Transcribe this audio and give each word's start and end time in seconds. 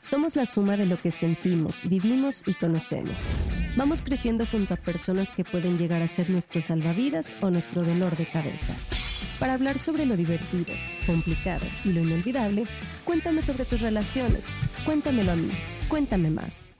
Somos 0.00 0.36
la 0.36 0.46
suma 0.46 0.76
de 0.76 0.86
lo 0.86 0.96
que 0.96 1.10
sentimos, 1.10 1.82
vivimos 1.88 2.42
y 2.46 2.54
conocemos. 2.54 3.26
Vamos 3.76 4.00
creciendo 4.02 4.46
junto 4.46 4.74
a 4.74 4.76
personas 4.76 5.34
que 5.34 5.44
pueden 5.44 5.76
llegar 5.76 6.02
a 6.02 6.06
ser 6.06 6.30
nuestros 6.30 6.66
salvavidas 6.66 7.34
o 7.40 7.50
nuestro 7.50 7.82
dolor 7.82 8.16
de 8.16 8.26
cabeza. 8.26 8.76
Para 9.40 9.54
hablar 9.54 9.78
sobre 9.78 10.06
lo 10.06 10.16
divertido, 10.16 10.72
complicado 11.04 11.66
y 11.84 11.90
lo 11.90 12.00
inolvidable, 12.00 12.64
cuéntame 13.04 13.42
sobre 13.42 13.64
tus 13.64 13.80
relaciones. 13.80 14.48
Cuéntamelo 14.84 15.32
a 15.32 15.36
mí. 15.36 15.50
Cuéntame 15.88 16.30
más. 16.30 16.72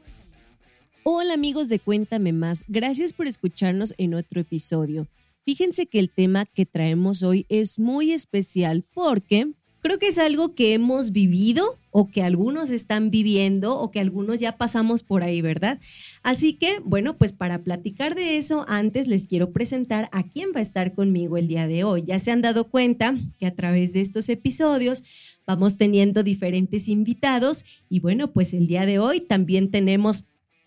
Hola 1.02 1.34
amigos 1.34 1.68
de 1.68 1.80
Cuéntame 1.80 2.32
más. 2.32 2.64
Gracias 2.68 3.12
por 3.12 3.26
escucharnos 3.26 3.94
en 3.98 4.14
otro 4.14 4.40
episodio. 4.40 5.08
Fíjense 5.44 5.86
que 5.86 5.98
el 5.98 6.10
tema 6.10 6.46
que 6.46 6.66
traemos 6.66 7.22
hoy 7.22 7.46
es 7.48 7.78
muy 7.78 8.12
especial 8.12 8.84
porque 8.94 9.50
creo 9.80 9.98
que 9.98 10.08
es 10.08 10.18
algo 10.18 10.54
que 10.54 10.74
hemos 10.74 11.12
vivido 11.12 11.78
o 11.90 12.08
que 12.08 12.22
algunos 12.22 12.70
están 12.70 13.10
viviendo 13.10 13.78
o 13.78 13.90
que 13.90 14.00
algunos 14.00 14.38
ya 14.40 14.56
pasamos 14.56 15.02
por 15.02 15.22
ahí, 15.22 15.40
¿verdad? 15.40 15.80
Así 16.22 16.52
que, 16.54 16.80
bueno, 16.84 17.16
pues 17.16 17.32
para 17.32 17.62
platicar 17.62 18.14
de 18.14 18.36
eso, 18.36 18.64
antes 18.68 19.06
les 19.06 19.26
quiero 19.26 19.52
presentar 19.52 20.08
a 20.12 20.22
quién 20.24 20.50
va 20.54 20.60
a 20.60 20.62
estar 20.62 20.94
conmigo 20.94 21.36
el 21.36 21.48
día 21.48 21.66
de 21.66 21.84
hoy. 21.84 22.04
Ya 22.06 22.18
se 22.18 22.30
han 22.30 22.42
dado 22.42 22.64
cuenta 22.68 23.16
que 23.38 23.46
a 23.46 23.54
través 23.54 23.92
de 23.92 24.00
estos 24.00 24.28
episodios 24.28 25.02
vamos 25.46 25.78
teniendo 25.78 26.22
diferentes 26.22 26.88
invitados 26.88 27.64
y 27.88 28.00
bueno, 28.00 28.32
pues 28.32 28.54
el 28.54 28.66
día 28.66 28.86
de 28.86 28.98
hoy 28.98 29.20
también 29.20 29.70
tenemos 29.70 30.24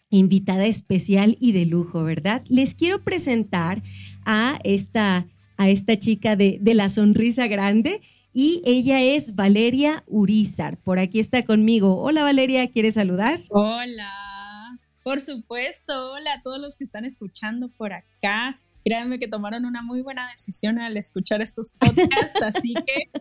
invitada 0.10 0.66
especial 0.66 1.38
y 1.40 1.54
de 1.54 1.66
lujo, 1.66 2.04
¿verdad? 2.04 2.44
Les 2.50 2.76
quiero 2.76 3.04
presentar 3.04 3.82
a 4.26 4.60
esta, 4.64 5.28
a 5.58 5.70
esta 5.70 5.98
chica 5.98 6.36
de, 6.36 6.58
de 6.62 6.74
la 6.74 6.90
sonrisa 6.90 7.48
grande 7.48 8.02
y 8.34 8.62
ella 8.66 9.02
es 9.02 9.36
Valeria 9.36 10.04
Urizar. 10.08 10.78
Por 10.78 11.00
aquí 11.00 11.20
está 11.20 11.44
conmigo. 11.44 12.02
Hola 12.02 12.24
Valeria, 12.24 12.72
¿quieres 12.72 12.96
saludar? 12.96 13.44
Hola, 13.50 14.80
por 15.04 15.22
supuesto. 15.22 16.12
Hola 16.12 16.34
a 16.34 16.42
todos 16.42 16.60
los 16.60 16.78
que 16.78 16.84
están 16.84 17.06
escuchando 17.06 17.70
por 17.70 17.94
acá. 17.94 18.60
Créanme 18.84 19.20
que 19.20 19.28
tomaron 19.28 19.66
una 19.66 19.84
muy 19.84 20.02
buena 20.02 20.28
decisión 20.32 20.80
al 20.80 20.98
escuchar 20.98 21.42
estos 21.42 21.74
podcasts, 21.74 22.42
así 22.42 22.74
que 22.74 23.12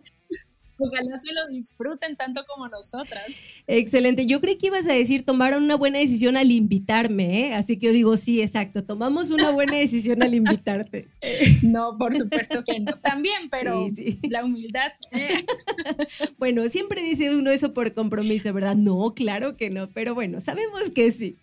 Ojalá 0.80 1.18
se 1.18 1.32
lo 1.32 1.46
disfruten 1.48 2.16
tanto 2.16 2.44
como 2.46 2.68
nosotras. 2.68 3.24
Excelente. 3.66 4.26
Yo 4.26 4.40
creí 4.40 4.56
que 4.56 4.68
ibas 4.68 4.88
a 4.88 4.94
decir 4.94 5.24
tomaron 5.24 5.62
una 5.62 5.76
buena 5.76 5.98
decisión 5.98 6.36
al 6.36 6.50
invitarme, 6.50 7.48
¿eh? 7.48 7.54
así 7.54 7.76
que 7.76 7.86
yo 7.86 7.92
digo 7.92 8.16
sí, 8.16 8.40
exacto. 8.40 8.84
Tomamos 8.84 9.30
una 9.30 9.50
buena 9.50 9.76
decisión 9.76 10.22
al 10.22 10.34
invitarte. 10.34 11.08
No, 11.62 11.96
por 11.98 12.16
supuesto 12.16 12.64
que 12.64 12.80
no. 12.80 12.98
También, 13.00 13.48
pero 13.50 13.86
la 14.28 14.44
humildad. 14.44 14.92
¿eh? 15.12 15.28
Bueno, 16.38 16.68
siempre 16.68 17.02
dice 17.02 17.34
uno 17.34 17.50
eso 17.50 17.74
por 17.74 17.92
compromiso, 17.92 18.52
¿verdad? 18.52 18.76
No, 18.76 19.14
claro 19.14 19.56
que 19.56 19.70
no, 19.70 19.90
pero 19.90 20.14
bueno, 20.14 20.40
sabemos 20.40 20.90
que 20.94 21.10
sí. 21.10 21.36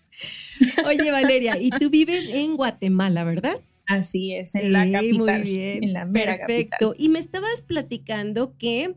Oye, 0.86 1.12
Valeria, 1.12 1.58
y 1.60 1.70
tú 1.70 1.90
vives 1.90 2.34
en 2.34 2.58
Guatemala, 2.58 3.24
¿verdad? 3.24 3.60
Así 3.88 4.34
es, 4.34 4.54
en 4.56 4.74
la 4.74 4.90
capital. 4.92 5.42
Muy 5.42 5.50
bien. 5.50 5.84
En 5.84 5.94
la 5.94 6.06
Perfecto. 6.12 6.94
Y 6.98 7.10
me 7.10 7.20
estabas 7.20 7.62
platicando 7.62 8.54
que 8.58 8.96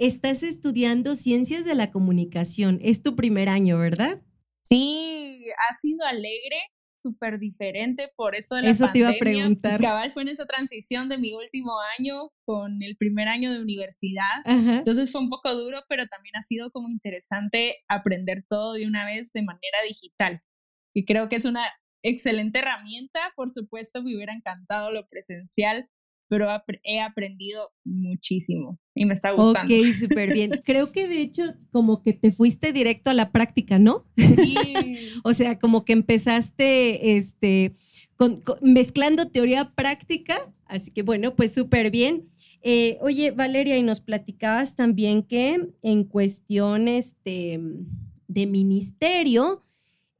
estás 0.00 0.42
estudiando 0.42 1.14
ciencias 1.14 1.64
de 1.66 1.74
la 1.74 1.90
comunicación. 1.90 2.80
Es 2.82 3.02
tu 3.02 3.14
primer 3.14 3.50
año, 3.50 3.78
¿verdad? 3.78 4.22
Sí, 4.62 5.44
ha 5.68 5.74
sido 5.74 6.06
alegre, 6.06 6.56
súper 6.96 7.38
diferente 7.38 8.08
por 8.16 8.34
esto 8.34 8.54
de 8.54 8.62
la 8.62 8.70
Eso 8.70 8.86
pandemia. 8.86 9.08
te 9.08 9.12
iba 9.12 9.16
a 9.16 9.20
preguntar. 9.20 9.80
Cabal 9.80 10.10
fue 10.10 10.22
en 10.22 10.28
esa 10.30 10.46
transición 10.46 11.10
de 11.10 11.18
mi 11.18 11.34
último 11.34 11.72
año 11.98 12.30
con 12.46 12.82
el 12.82 12.96
primer 12.96 13.28
año 13.28 13.52
de 13.52 13.60
universidad. 13.60 14.40
Entonces 14.46 15.12
fue 15.12 15.20
un 15.20 15.28
poco 15.28 15.54
duro, 15.54 15.82
pero 15.86 16.06
también 16.06 16.34
ha 16.36 16.42
sido 16.42 16.70
como 16.70 16.88
interesante 16.88 17.76
aprender 17.86 18.44
todo 18.48 18.72
de 18.72 18.86
una 18.86 19.04
vez 19.04 19.32
de 19.32 19.42
manera 19.42 19.78
digital. 19.86 20.40
Y 20.94 21.04
creo 21.04 21.28
que 21.28 21.36
es 21.36 21.44
una 21.44 21.62
excelente 22.02 22.60
herramienta. 22.60 23.20
Por 23.36 23.50
supuesto, 23.50 24.02
me 24.02 24.14
hubiera 24.16 24.32
encantado 24.32 24.92
lo 24.92 25.06
presencial, 25.06 25.90
pero 26.28 26.48
he 26.84 27.00
aprendido 27.00 27.70
muchísimo 27.84 28.78
y 29.00 29.06
me 29.06 29.14
está 29.14 29.30
gustando. 29.30 29.74
Ok, 29.74 29.82
súper 29.94 30.30
bien. 30.34 30.50
Creo 30.64 30.92
que 30.92 31.08
de 31.08 31.22
hecho 31.22 31.42
como 31.72 32.02
que 32.02 32.12
te 32.12 32.32
fuiste 32.32 32.74
directo 32.74 33.08
a 33.08 33.14
la 33.14 33.32
práctica, 33.32 33.78
¿no? 33.78 34.04
Sí. 34.14 34.54
o 35.24 35.32
sea, 35.32 35.58
como 35.58 35.86
que 35.86 35.94
empezaste 35.94 37.16
este, 37.16 37.72
con, 38.16 38.42
mezclando 38.60 39.30
teoría 39.30 39.72
práctica, 39.74 40.36
así 40.66 40.90
que 40.90 41.00
bueno, 41.00 41.34
pues 41.34 41.54
súper 41.54 41.90
bien. 41.90 42.28
Eh, 42.60 42.98
oye, 43.00 43.30
Valeria, 43.30 43.78
y 43.78 43.82
nos 43.82 44.02
platicabas 44.02 44.76
también 44.76 45.22
que 45.22 45.70
en 45.80 46.04
cuestiones 46.04 47.14
de 47.24 47.58
ministerio, 48.28 49.64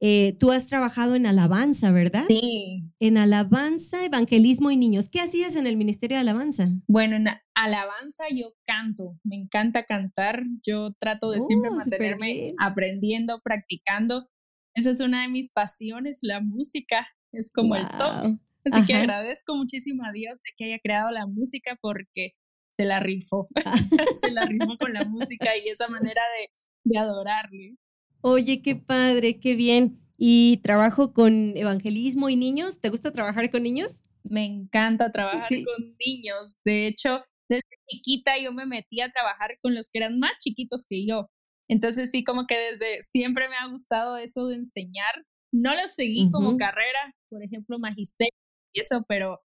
eh, 0.03 0.35
tú 0.39 0.51
has 0.51 0.65
trabajado 0.65 1.13
en 1.13 1.27
alabanza, 1.27 1.91
¿verdad? 1.91 2.25
Sí. 2.27 2.91
En 2.99 3.19
alabanza, 3.19 4.03
evangelismo 4.03 4.71
y 4.71 4.77
niños. 4.77 5.09
¿Qué 5.09 5.21
hacías 5.21 5.55
en 5.55 5.67
el 5.67 5.77
Ministerio 5.77 6.17
de 6.17 6.21
Alabanza? 6.21 6.69
Bueno, 6.87 7.17
en 7.17 7.27
alabanza 7.53 8.23
yo 8.35 8.55
canto, 8.65 9.19
me 9.23 9.35
encanta 9.35 9.83
cantar, 9.83 10.43
yo 10.65 10.93
trato 10.99 11.29
de 11.29 11.39
siempre 11.41 11.69
Oh, 11.69 11.75
mantenerme 11.75 12.55
aprendiendo, 12.59 13.41
practicando. 13.43 14.27
Esa 14.73 14.89
es 14.89 15.01
una 15.01 15.21
de 15.21 15.27
mis 15.27 15.51
pasiones, 15.51 16.19
la 16.23 16.41
música, 16.41 17.07
es 17.31 17.51
como 17.53 17.75
el 17.75 17.87
top. 17.89 18.23
Así 18.65 18.85
que 18.85 18.95
agradezco 18.95 19.55
muchísimo 19.55 20.03
a 20.03 20.11
Dios 20.11 20.39
de 20.41 20.51
que 20.57 20.65
haya 20.65 20.79
creado 20.79 21.11
la 21.11 21.27
música 21.27 21.77
porque 21.79 22.33
se 22.69 22.85
la 22.85 22.99
rifó, 22.99 23.49
se 24.15 24.31
la 24.31 24.45
rifó 24.45 24.77
con 24.79 24.93
la 24.93 25.05
música 25.05 25.55
y 25.57 25.69
esa 25.69 25.87
manera 25.89 26.21
de, 26.39 26.49
de 26.85 26.97
adorarle. 26.97 27.75
Oye, 28.21 28.61
qué 28.61 28.75
padre, 28.75 29.39
qué 29.39 29.55
bien. 29.55 29.99
¿Y 30.17 30.57
trabajo 30.57 31.13
con 31.13 31.57
evangelismo 31.57 32.29
y 32.29 32.35
niños? 32.35 32.79
¿Te 32.79 32.89
gusta 32.89 33.11
trabajar 33.11 33.49
con 33.49 33.63
niños? 33.63 34.03
Me 34.23 34.45
encanta 34.45 35.09
trabajar 35.09 35.47
Sí. 35.47 35.63
con 35.63 35.95
niños. 36.05 36.59
De 36.63 36.85
hecho, 36.87 37.23
desde 37.49 37.63
chiquita 37.89 38.37
yo 38.37 38.53
me 38.53 38.67
metí 38.67 39.01
a 39.01 39.09
trabajar 39.09 39.57
con 39.61 39.73
los 39.73 39.89
que 39.89 39.97
eran 39.99 40.19
más 40.19 40.37
chiquitos 40.37 40.85
que 40.87 41.05
yo. 41.07 41.29
Entonces 41.67 42.11
sí, 42.11 42.23
como 42.23 42.45
que 42.45 42.55
desde 42.57 43.01
siempre 43.01 43.49
me 43.49 43.55
ha 43.55 43.67
gustado 43.67 44.17
eso 44.17 44.47
de 44.47 44.57
enseñar. 44.57 45.25
No 45.51 45.73
lo 45.73 45.87
seguí 45.87 46.29
como 46.31 46.55
carrera, 46.55 47.13
por 47.29 47.43
ejemplo, 47.43 47.79
magisterio 47.79 48.31
y 48.73 48.79
eso, 48.81 49.03
pero 49.07 49.41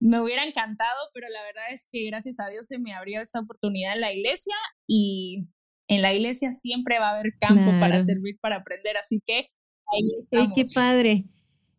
me 0.00 0.20
hubiera 0.20 0.44
encantado, 0.44 0.98
pero 1.14 1.28
la 1.28 1.42
verdad 1.44 1.72
es 1.72 1.88
que 1.90 2.04
gracias 2.06 2.40
a 2.40 2.48
Dios 2.48 2.66
se 2.66 2.78
me 2.78 2.92
abrió 2.92 3.20
esta 3.22 3.38
oportunidad 3.40 3.94
en 3.94 4.00
la 4.00 4.12
iglesia 4.12 4.54
y 4.88 5.46
en 5.94 6.02
la 6.02 6.12
iglesia 6.14 6.52
siempre 6.54 6.98
va 6.98 7.10
a 7.10 7.18
haber 7.18 7.32
campo 7.40 7.70
para 7.80 8.00
servir, 8.00 8.36
para 8.40 8.56
aprender, 8.56 8.96
así 8.96 9.20
que 9.26 9.34
ahí 9.92 10.08
estamos. 10.18 10.48
qué 10.54 10.62
padre. 10.74 11.24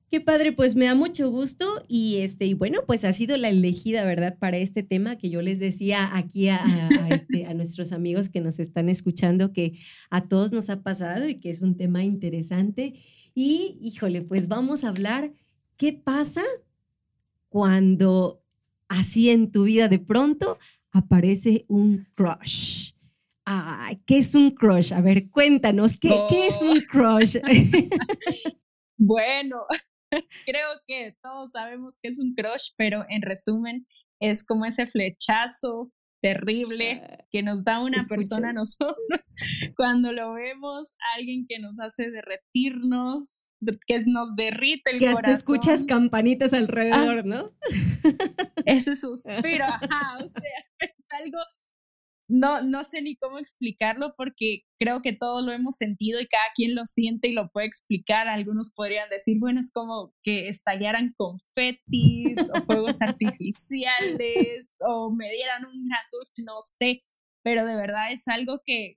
Qué 0.09 0.21
padre, 0.21 0.51
pues 0.51 0.75
me 0.75 0.85
da 0.85 0.93
mucho 0.93 1.31
gusto 1.31 1.65
y 1.87 2.17
este 2.19 2.45
y 2.45 2.53
bueno, 2.53 2.81
pues 2.85 3.03
ha 3.03 3.11
sido 3.13 3.35
la 3.35 3.49
elegida, 3.49 4.03
¿verdad? 4.03 4.37
Para 4.37 4.57
este 4.57 4.83
tema 4.83 5.17
que 5.17 5.31
yo 5.31 5.41
les 5.41 5.57
decía 5.57 6.15
aquí 6.15 6.49
a, 6.49 6.57
a- 6.57 7.05
a 7.05 7.09
este, 7.09 7.47
a 7.47 7.55
nuestros 7.55 7.91
amigos 7.91 8.29
que 8.29 8.39
nos 8.39 8.59
están 8.59 8.89
escuchando 8.89 9.51
que 9.53 9.79
a 10.11 10.21
todos 10.21 10.51
nos 10.51 10.69
ha 10.69 10.83
pasado 10.83 11.27
y 11.27 11.39
que 11.39 11.49
es 11.49 11.63
un 11.63 11.77
tema 11.77 12.03
interesante. 12.03 12.93
Y 13.33 13.79
híjole, 13.81 14.21
pues 14.21 14.47
vamos 14.47 14.83
a 14.83 14.89
hablar 14.89 15.33
qué 15.77 15.93
pasa 15.93 16.43
cuando 17.49 18.43
así 18.89 19.29
en 19.29 19.51
tu 19.51 19.63
vida 19.63 19.87
de 19.87 19.99
pronto 19.99 20.57
aparece 20.91 21.65
un 21.67 22.07
crush. 22.15 22.92
Ay, 23.45 24.01
¿qué 24.05 24.19
es 24.19 24.35
un 24.35 24.51
crush? 24.51 24.93
A 24.93 25.01
ver, 25.01 25.29
cuéntanos, 25.29 25.97
¿qué, 25.99 26.09
¿qué 26.29 26.47
es 26.47 26.61
un 26.61 26.79
crush? 26.89 27.37
Bueno, 28.97 29.65
creo 30.45 30.69
que 30.85 31.15
todos 31.21 31.51
sabemos 31.51 31.97
que 32.01 32.09
es 32.09 32.19
un 32.19 32.33
crush, 32.35 32.69
pero 32.77 33.05
en 33.09 33.21
resumen 33.21 33.85
es 34.21 34.45
como 34.45 34.65
ese 34.65 34.85
flechazo 34.85 35.91
terrible 36.21 37.25
que 37.31 37.43
nos 37.43 37.65
da 37.65 37.81
una 37.81 38.05
persona 38.07 38.51
a 38.51 38.53
nosotros 38.53 38.95
cuando 39.75 40.13
lo 40.13 40.33
vemos, 40.33 40.95
alguien 41.17 41.45
que 41.45 41.59
nos 41.59 41.81
hace 41.81 42.11
derretirnos, 42.11 43.51
que 43.85 44.03
nos 44.05 44.33
derrite 44.37 44.91
el 44.91 44.99
que 44.99 45.09
hasta 45.09 45.21
corazón. 45.21 45.37
escuchas 45.37 45.83
campanitas 45.83 46.53
alrededor, 46.53 47.25
¿no? 47.25 47.51
ese 48.65 48.95
suspiro, 48.95 49.65
ajá, 49.65 50.17
o 50.23 50.29
sea, 50.29 50.59
es 50.79 51.05
algo 51.09 51.39
no, 52.27 52.61
no 52.61 52.83
sé 52.83 53.01
ni 53.01 53.15
cómo 53.15 53.37
explicarlo 53.37 54.13
porque 54.15 54.61
creo 54.79 55.01
que 55.01 55.13
todos 55.13 55.43
lo 55.43 55.51
hemos 55.51 55.75
sentido 55.75 56.19
y 56.19 56.27
cada 56.27 56.45
quien 56.55 56.75
lo 56.75 56.85
siente 56.85 57.27
y 57.27 57.33
lo 57.33 57.49
puede 57.49 57.67
explicar. 57.67 58.27
Algunos 58.27 58.71
podrían 58.73 59.09
decir, 59.09 59.37
bueno, 59.39 59.59
es 59.59 59.71
como 59.71 60.13
que 60.23 60.47
estallaran 60.47 61.13
confetis 61.17 62.49
o 62.55 62.65
fuegos 62.65 63.01
artificiales 63.01 64.67
o 64.79 65.11
me 65.11 65.29
dieran 65.29 65.65
un 65.65 65.85
gran 65.85 66.01
dulce, 66.11 66.43
no 66.43 66.61
sé, 66.61 67.01
pero 67.43 67.65
de 67.65 67.75
verdad 67.75 68.11
es 68.11 68.27
algo 68.27 68.61
que 68.65 68.95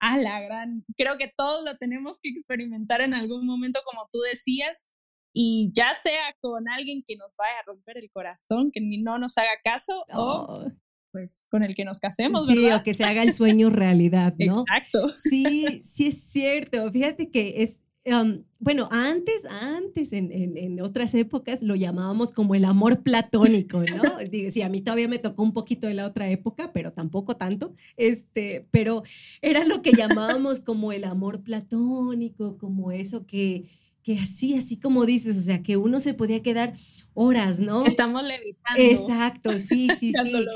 a 0.00 0.16
la 0.16 0.40
gran, 0.40 0.84
creo 0.96 1.18
que 1.18 1.30
todos 1.36 1.62
lo 1.62 1.76
tenemos 1.76 2.18
que 2.22 2.30
experimentar 2.30 3.02
en 3.02 3.12
algún 3.12 3.46
momento, 3.46 3.80
como 3.84 4.08
tú 4.10 4.20
decías, 4.20 4.94
y 5.32 5.70
ya 5.74 5.94
sea 5.94 6.34
con 6.40 6.68
alguien 6.68 7.02
que 7.06 7.16
nos 7.16 7.36
vaya 7.36 7.58
a 7.60 7.66
romper 7.66 7.98
el 7.98 8.10
corazón, 8.10 8.70
que 8.72 8.80
no 8.80 9.18
nos 9.18 9.36
haga 9.36 9.60
caso, 9.62 10.04
o 10.14 10.64
pues 11.12 11.46
con 11.50 11.62
el 11.62 11.74
que 11.74 11.84
nos 11.84 12.00
casemos, 12.00 12.46
sí, 12.46 12.70
o 12.70 12.82
que 12.82 12.94
se 12.94 13.04
haga 13.04 13.22
el 13.22 13.32
sueño 13.32 13.70
realidad, 13.70 14.34
¿no? 14.38 14.60
Exacto. 14.60 15.08
Sí, 15.08 15.80
sí 15.84 16.08
es 16.08 16.22
cierto. 16.22 16.90
Fíjate 16.90 17.30
que 17.30 17.62
es, 17.62 17.80
um, 18.06 18.42
bueno, 18.58 18.88
antes, 18.90 19.44
antes, 19.44 20.12
en, 20.12 20.30
en, 20.32 20.80
otras 20.80 21.14
épocas 21.14 21.62
lo 21.62 21.74
llamábamos 21.74 22.32
como 22.32 22.54
el 22.54 22.64
amor 22.64 23.02
platónico, 23.02 23.82
¿no? 23.96 24.18
Digo, 24.30 24.50
sí, 24.50 24.62
a 24.62 24.68
mí 24.68 24.80
todavía 24.80 25.08
me 25.08 25.18
tocó 25.18 25.42
un 25.42 25.52
poquito 25.52 25.86
de 25.86 25.94
la 25.94 26.06
otra 26.06 26.30
época, 26.30 26.72
pero 26.72 26.92
tampoco 26.92 27.36
tanto, 27.36 27.74
este, 27.96 28.66
pero 28.70 29.02
era 29.42 29.64
lo 29.64 29.82
que 29.82 29.92
llamábamos 29.92 30.60
como 30.60 30.92
el 30.92 31.04
amor 31.04 31.42
platónico, 31.42 32.58
como 32.58 32.92
eso 32.92 33.26
que, 33.26 33.64
que 34.02 34.18
así, 34.18 34.54
así 34.54 34.78
como 34.78 35.06
dices, 35.06 35.36
o 35.36 35.42
sea, 35.42 35.62
que 35.62 35.76
uno 35.76 36.00
se 36.00 36.14
podía 36.14 36.42
quedar 36.42 36.74
horas, 37.14 37.60
¿no? 37.60 37.84
Estamos 37.84 38.22
levitando. 38.22 38.82
Exacto, 38.82 39.52
sí, 39.52 39.88
sí, 39.98 40.12
sí. 40.22 40.46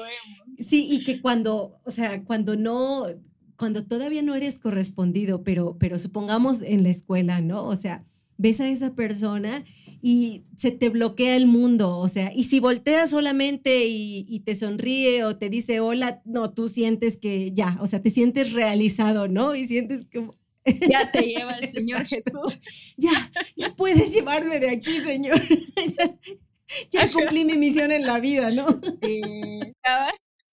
Sí, 0.59 0.87
y 0.91 1.05
que 1.05 1.21
cuando, 1.21 1.81
o 1.85 1.91
sea, 1.91 2.23
cuando 2.25 2.57
no, 2.57 3.07
cuando 3.57 3.85
todavía 3.85 4.23
no 4.23 4.35
eres 4.35 4.59
correspondido, 4.59 5.43
pero, 5.43 5.77
pero 5.79 5.99
supongamos 5.99 6.63
en 6.63 6.83
la 6.83 6.91
escuela, 6.91 7.41
¿no? 7.41 7.67
O 7.67 7.77
sea, 7.77 8.05
ves 8.37 8.61
a 8.61 8.69
esa 8.69 8.95
persona 8.95 9.65
y 10.03 10.45
se 10.57 10.71
te 10.71 10.89
bloquea 10.89 11.37
el 11.37 11.47
mundo, 11.47 11.99
o 11.99 12.09
sea, 12.09 12.33
y 12.35 12.45
si 12.45 12.61
volteas 12.61 13.11
solamente 13.11 13.87
y, 13.87 14.27
y, 14.29 14.41
te 14.41 14.55
sonríe 14.55 15.25
o 15.25 15.37
te 15.37 15.49
dice 15.49 15.81
hola, 15.81 16.21
no, 16.25 16.53
tú 16.53 16.69
sientes 16.69 17.17
que 17.17 17.53
ya, 17.53 17.79
o 17.81 17.87
sea, 17.87 18.03
te 18.03 18.11
sientes 18.11 18.53
realizado, 18.53 19.29
¿no? 19.29 19.55
Y 19.55 19.67
sientes 19.67 20.07
como... 20.13 20.35
Ya 20.91 21.11
te 21.11 21.23
lleva 21.23 21.53
el 21.53 21.65
Señor 21.67 22.07
Jesús. 22.07 22.63
Ya, 22.97 23.31
ya 23.57 23.71
puedes 23.75 24.13
llevarme 24.13 24.61
de 24.61 24.71
aquí, 24.71 24.91
Señor. 24.91 25.41
ya, 26.91 27.09
cumplí 27.11 27.45
mi 27.45 27.57
misión 27.57 27.93
en 27.93 28.07
la 28.07 28.19
vida, 28.19 28.51
¿no? 28.51 28.67
Sí. 29.03 29.21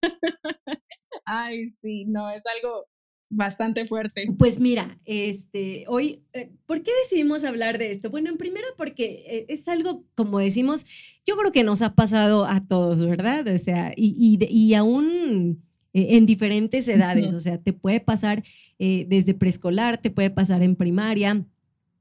Ay, 1.26 1.72
sí, 1.82 2.06
no, 2.06 2.30
es 2.30 2.44
algo 2.46 2.88
bastante 3.32 3.88
fuerte. 3.88 4.28
Pues 4.38 4.60
mira, 4.60 5.00
este, 5.06 5.86
hoy, 5.88 6.24
eh, 6.34 6.52
¿por 6.66 6.84
qué 6.84 6.92
decidimos 7.04 7.44
hablar 7.44 7.78
de 7.78 7.92
esto? 7.92 8.10
Bueno, 8.10 8.30
en 8.30 8.38
primera 8.38 8.68
porque 8.78 9.24
eh, 9.26 9.46
es 9.48 9.68
algo, 9.68 10.04
como 10.16 10.40
decimos, 10.40 10.86
yo 11.26 11.36
creo 11.38 11.52
que 11.52 11.64
nos 11.64 11.82
ha 11.82 11.96
pasado 11.96 12.46
a 12.46 12.68
todos, 12.68 13.00
¿verdad? 13.00 13.48
O 13.48 13.58
sea, 13.58 13.94
y, 13.96 14.38
y, 14.40 14.74
aún 14.74 15.64
eh, 15.94 16.18
en 16.18 16.26
diferentes 16.26 16.88
edades, 16.90 17.34
o 17.34 17.40
sea, 17.40 17.58
te 17.58 17.74
puede 17.74 18.02
pasar 18.02 18.44
desde 18.78 19.36
preescolar, 19.36 20.02
te 20.02 20.10
puede 20.10 20.32
pasar 20.32 20.64
en 20.64 20.76
primaria, 20.76 21.46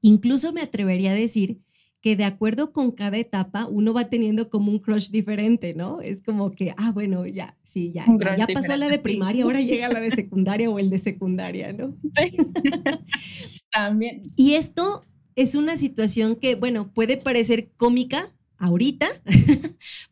incluso 0.01 0.51
me 0.51 0.61
atrevería 0.61 1.11
a 1.11 1.15
decir 1.15 1.59
que 2.01 2.15
de 2.15 2.23
acuerdo 2.23 2.73
con 2.73 2.91
cada 2.91 3.17
etapa 3.17 3.67
uno 3.67 3.93
va 3.93 4.09
teniendo 4.09 4.49
como 4.49 4.71
un 4.71 4.79
crush 4.79 5.11
diferente, 5.11 5.75
¿no? 5.75 6.01
Es 6.01 6.21
como 6.23 6.51
que, 6.51 6.73
ah, 6.77 6.91
bueno, 6.91 7.27
ya, 7.27 7.55
sí, 7.63 7.91
ya, 7.93 8.05
ya, 8.37 8.47
pasó 8.53 8.75
la 8.75 8.89
de 8.89 8.97
primaria, 8.97 9.43
ahora 9.43 9.61
llega 9.61 9.87
la 9.87 9.99
de 9.99 10.09
secundaria 10.09 10.69
o 10.69 10.79
el 10.79 10.89
de 10.89 10.99
secundaria, 10.99 11.71
¿no? 11.73 11.95
Sí. 12.03 12.37
También. 13.71 14.23
Y 14.35 14.53
esto 14.53 15.05
es 15.35 15.55
una 15.55 15.77
situación 15.77 16.35
que, 16.35 16.55
bueno, 16.55 16.91
puede 16.91 17.17
parecer 17.17 17.69
cómica 17.77 18.33
ahorita, 18.57 19.07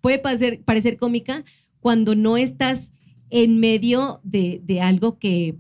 puede 0.02 0.20
parecer, 0.20 0.64
parecer 0.64 0.98
cómica 0.98 1.44
cuando 1.80 2.16
no 2.16 2.38
estás 2.38 2.92
en 3.32 3.60
medio 3.60 4.22
de, 4.24 4.62
de 4.64 4.82
algo 4.82 5.18
que, 5.18 5.58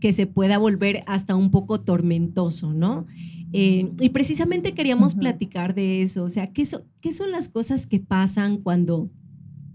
que 0.00 0.12
se 0.12 0.26
pueda 0.26 0.58
volver 0.58 1.04
hasta 1.06 1.36
un 1.36 1.50
poco 1.50 1.80
tormentoso, 1.80 2.72
¿no? 2.72 3.06
Eh, 3.52 3.92
y 3.98 4.10
precisamente 4.10 4.74
queríamos 4.74 5.14
platicar 5.14 5.74
de 5.74 6.02
eso, 6.02 6.24
o 6.24 6.28
sea, 6.28 6.48
¿qué, 6.48 6.64
¿qué 7.00 7.12
son 7.12 7.30
las 7.30 7.48
cosas 7.48 7.86
que 7.86 7.98
pasan 7.98 8.58
cuando 8.58 9.10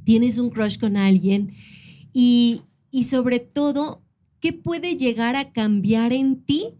tienes 0.03 0.37
un 0.37 0.49
crush 0.49 0.77
con 0.77 0.95
alguien? 0.95 1.53
Y, 2.13 2.61
y 2.91 3.03
sobre 3.05 3.39
todo, 3.39 4.03
¿qué 4.39 4.53
puede 4.53 4.95
llegar 4.95 5.35
a 5.35 5.51
cambiar 5.51 6.13
en 6.13 6.43
ti 6.43 6.75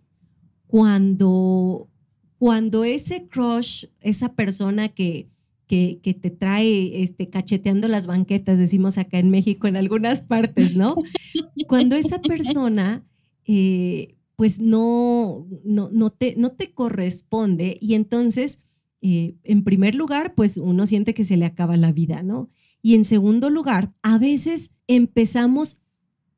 cuando, 0.68 1.90
cuando 2.38 2.84
ese 2.84 3.28
crush, 3.28 3.86
esa 4.02 4.34
persona 4.34 4.90
que, 4.90 5.30
que, 5.68 6.00
que, 6.04 6.14
te 6.14 6.30
trae 6.30 7.02
este, 7.02 7.30
cacheteando 7.30 7.88
las 7.88 8.06
banquetas, 8.06 8.60
decimos 8.60 9.00
acá 9.00 9.18
en 9.18 9.32
México, 9.32 9.68
en 9.68 9.78
algunas 9.78 10.22
partes, 10.22 10.76
¿no? 10.76 10.96
Cuando 11.68 11.96
esa 11.96 12.20
persona 12.22 13.04
eh, 13.46 14.16
pues 14.44 14.60
no, 14.60 15.48
no, 15.64 15.90
no, 15.94 16.10
te, 16.10 16.36
no 16.36 16.52
te 16.52 16.74
corresponde 16.74 17.78
y 17.80 17.94
entonces, 17.94 18.60
eh, 19.02 19.38
en 19.46 19.64
primer 19.64 19.96
lugar, 19.96 20.36
pues 20.36 20.58
uno 20.58 20.86
siente 20.86 21.14
que 21.14 21.24
se 21.24 21.38
le 21.38 21.46
acaba 21.46 21.78
la 21.78 21.94
vida, 21.94 22.24
¿no? 22.24 22.50
Y 22.82 22.96
en 22.96 23.06
segundo 23.06 23.50
lugar, 23.50 23.94
a 24.02 24.18
veces 24.18 24.74
empezamos 24.86 25.78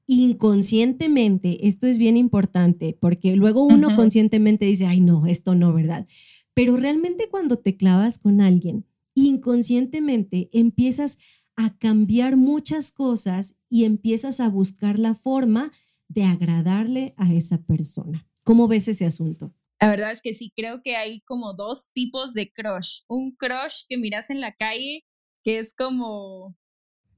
inconscientemente, 0.05 1.67
esto 1.67 1.87
es 1.87 1.97
bien 1.97 2.15
importante, 2.15 2.95
porque 3.01 3.35
luego 3.35 3.63
uno 3.63 3.95
conscientemente 3.95 4.65
dice, 4.65 4.85
ay 4.85 4.99
no, 5.01 5.25
esto 5.25 5.55
no, 5.55 5.73
¿verdad? 5.73 6.05
Pero 6.53 6.77
realmente 6.77 7.27
cuando 7.31 7.57
te 7.57 7.75
clavas 7.75 8.19
con 8.19 8.39
alguien, 8.39 8.85
inconscientemente 9.15 10.51
empiezas 10.53 11.17
a 11.55 11.75
cambiar 11.75 12.37
muchas 12.37 12.91
cosas 12.91 13.55
y 13.67 13.85
empiezas 13.85 14.39
a 14.41 14.47
buscar 14.47 14.99
la 14.99 15.15
forma 15.15 15.71
de 16.07 16.23
agradarle 16.23 17.13
a 17.17 17.31
esa 17.33 17.57
persona. 17.63 18.27
¿Cómo 18.43 18.67
ves 18.67 18.87
ese 18.87 19.05
asunto? 19.05 19.53
La 19.79 19.89
verdad 19.89 20.11
es 20.11 20.21
que 20.21 20.33
sí, 20.33 20.51
creo 20.55 20.81
que 20.81 20.95
hay 20.95 21.21
como 21.21 21.53
dos 21.53 21.91
tipos 21.93 22.33
de 22.33 22.51
crush. 22.51 23.01
Un 23.07 23.35
crush 23.35 23.83
que 23.89 23.97
miras 23.97 24.29
en 24.29 24.41
la 24.41 24.53
calle, 24.53 25.05
que 25.43 25.59
es 25.59 25.75
como 25.75 26.55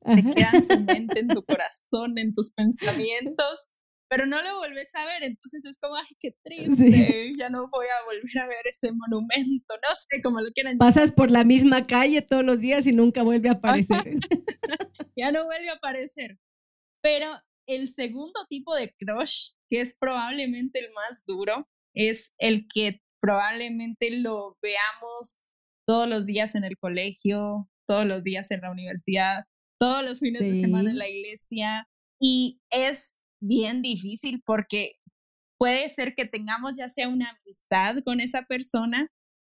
te 0.05 0.23
queda 0.23 0.51
en 0.53 0.67
tu 0.67 0.79
mente, 0.93 1.19
en 1.19 1.27
tu 1.27 1.43
corazón, 1.43 2.17
en 2.17 2.33
tus 2.33 2.51
pensamientos, 2.51 3.67
pero 4.09 4.25
no 4.25 4.41
lo 4.41 4.57
vuelves 4.59 4.95
a 4.95 5.05
ver, 5.05 5.23
entonces 5.23 5.65
es 5.65 5.77
como, 5.79 5.95
ay, 5.95 6.07
qué 6.19 6.33
triste, 6.43 7.33
ya 7.37 7.49
no 7.49 7.69
voy 7.69 7.87
a 7.87 8.05
volver 8.05 8.39
a 8.39 8.47
ver 8.47 8.65
ese 8.65 8.89
monumento, 8.93 9.75
no 9.75 9.95
sé 9.95 10.21
cómo 10.23 10.39
lo 10.39 10.49
quieran. 10.51 10.77
Pasas 10.77 11.11
por 11.11 11.29
la 11.29 11.43
misma 11.43 11.87
calle 11.87 12.21
todos 12.21 12.45
los 12.45 12.59
días 12.59 12.87
y 12.87 12.93
nunca 12.93 13.23
vuelve 13.23 13.49
a 13.49 13.53
aparecer. 13.53 14.03
ya 15.15 15.31
no 15.31 15.45
vuelve 15.45 15.69
a 15.69 15.73
aparecer. 15.73 16.39
Pero 17.01 17.27
el 17.67 17.87
segundo 17.87 18.45
tipo 18.49 18.75
de 18.75 18.93
crush, 18.97 19.51
que 19.69 19.81
es 19.81 19.97
probablemente 19.97 20.79
el 20.79 20.91
más 20.93 21.23
duro, 21.25 21.67
es 21.93 22.33
el 22.37 22.67
que 22.73 23.01
probablemente 23.19 24.11
lo 24.11 24.57
veamos 24.61 25.53
todos 25.85 26.07
los 26.07 26.25
días 26.25 26.55
en 26.55 26.63
el 26.63 26.77
colegio, 26.77 27.69
todos 27.87 28.05
los 28.05 28.23
días 28.23 28.51
en 28.51 28.61
la 28.61 28.71
universidad, 28.71 29.45
todos 29.79 30.03
los 30.03 30.19
fines 30.19 30.41
de 30.41 30.55
semana 30.55 30.91
en 30.91 30.97
la 30.97 31.07
iglesia. 31.07 31.87
Y 32.19 32.59
es 32.69 33.25
bien 33.41 33.81
difícil 33.81 34.41
porque 34.45 34.93
puede 35.59 35.89
ser 35.89 36.13
que 36.15 36.25
tengamos 36.25 36.73
ya 36.77 36.89
sea 36.89 37.07
una 37.07 37.29
amistad 37.29 37.97
con 38.03 38.19
esa 38.19 38.43
persona 38.43 39.07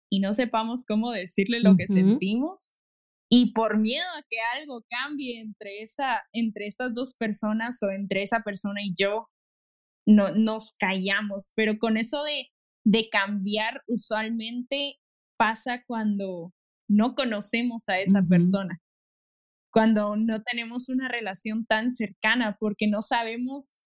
y 0.10 0.20
no 0.20 0.34
sepamos 0.34 0.86
cómo 0.86 1.12
decirle 1.12 1.60
lo 1.60 1.76
que 1.76 1.88
sentimos 1.88 2.82
y 3.30 3.52
por 3.54 3.78
miedo 3.78 4.06
a 4.18 4.24
que 4.30 4.38
algo 4.60 4.84
cambie 4.88 5.42
entre, 5.42 5.82
esa, 5.82 6.24
entre 6.32 6.68
estas 6.68 6.94
dos 6.94 7.16
personas 7.16 7.82
o 7.84 7.90
entre 7.90 8.24
esa 8.24 8.42
persona 8.42 8.82
y 8.84 8.94
yo, 8.98 9.28
no, 10.08 10.32
nos 10.32 10.74
callamos. 10.80 11.52
Pero 11.56 11.78
con 11.78 11.98
eso 11.98 12.24
de, 12.24 12.48
de 12.86 13.10
cambiar 13.10 13.84
usualmente 13.88 14.96
pasa 15.38 15.84
cuando 15.86 16.54
no 16.90 17.16
conocemos 17.16 17.90
a 17.90 18.00
esa 18.00 18.22
persona, 18.24 18.80
cuando 19.74 20.16
no 20.16 20.42
tenemos 20.42 20.88
una 20.88 21.10
relación 21.10 21.66
tan 21.66 21.96
cercana 21.96 22.56
porque 22.60 22.88
no 22.88 23.02
sabemos 23.02 23.88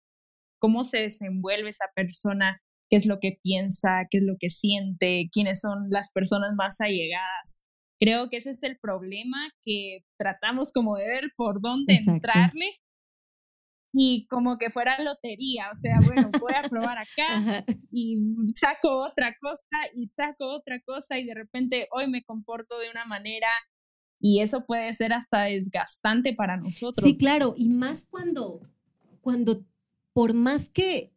cómo 0.60 0.84
se 0.84 1.04
desenvuelve 1.04 1.70
esa 1.70 1.86
persona, 1.96 2.62
qué 2.90 2.98
es 2.98 3.06
lo 3.06 3.20
que 3.20 3.40
piensa, 3.42 4.06
qué 4.12 4.18
es 4.18 4.24
lo 4.24 4.36
que 4.38 4.50
siente, 4.50 5.30
quiénes 5.32 5.62
son 5.62 5.90
las 5.90 6.12
personas 6.12 6.54
más 6.56 6.82
allegadas. 6.82 7.64
Creo 8.00 8.30
que 8.30 8.38
ese 8.38 8.52
es 8.52 8.64
el 8.64 8.78
problema 8.80 9.52
que 9.62 10.00
tratamos 10.18 10.72
como 10.72 10.96
de 10.96 11.08
ver 11.08 11.32
por 11.36 11.62
dónde 11.62 11.96
entrarle 11.96 12.70
y 13.92 14.28
como 14.28 14.58
que 14.58 14.70
fuera 14.70 15.02
lotería, 15.02 15.70
o 15.72 15.76
sea, 15.76 16.00
bueno, 16.02 16.30
voy 16.40 16.54
a 16.56 16.62
probar 16.68 16.98
acá 16.98 17.66
y 17.92 18.18
saco 18.54 19.06
otra 19.06 19.36
cosa 19.40 19.68
y 19.96 20.06
saco 20.08 20.46
otra 20.54 20.80
cosa 20.82 21.18
y 21.18 21.26
de 21.26 21.34
repente 21.34 21.88
hoy 21.92 22.08
me 22.08 22.24
comporto 22.24 22.78
de 22.80 22.90
una 22.90 23.06
manera 23.06 23.50
y 24.22 24.42
eso 24.42 24.66
puede 24.66 24.94
ser 24.94 25.14
hasta 25.14 25.44
desgastante 25.44 26.34
para 26.34 26.58
nosotros. 26.58 27.04
Sí, 27.04 27.16
claro, 27.16 27.54
y 27.58 27.70
más 27.70 28.06
cuando 28.10 28.62
cuando 29.22 29.66
por 30.14 30.34
más 30.34 30.70
que 30.70 31.12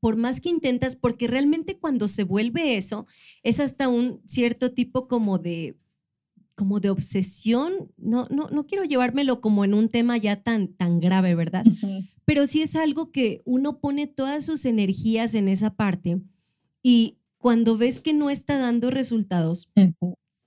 por 0.00 0.16
más 0.16 0.40
que 0.40 0.48
intentas, 0.48 0.96
porque 0.96 1.26
realmente 1.26 1.78
cuando 1.78 2.08
se 2.08 2.24
vuelve 2.24 2.78
eso, 2.78 3.06
es 3.42 3.60
hasta 3.60 3.88
un 3.88 4.22
cierto 4.26 4.72
tipo 4.72 5.08
como 5.08 5.38
de 5.38 5.76
como 6.60 6.78
de 6.78 6.90
obsesión, 6.90 7.90
no, 7.96 8.28
no, 8.30 8.50
no 8.50 8.66
quiero 8.66 8.84
llevármelo 8.84 9.40
como 9.40 9.64
en 9.64 9.72
un 9.72 9.88
tema 9.88 10.18
ya 10.18 10.42
tan, 10.42 10.68
tan 10.68 11.00
grave, 11.00 11.34
¿verdad? 11.34 11.64
Pero 12.26 12.46
sí 12.46 12.60
es 12.60 12.76
algo 12.76 13.10
que 13.12 13.40
uno 13.46 13.80
pone 13.80 14.06
todas 14.06 14.44
sus 14.44 14.66
energías 14.66 15.34
en 15.34 15.48
esa 15.48 15.74
parte 15.74 16.20
y 16.82 17.16
cuando 17.38 17.78
ves 17.78 18.00
que 18.00 18.12
no 18.12 18.28
está 18.28 18.58
dando 18.58 18.90
resultados, 18.90 19.72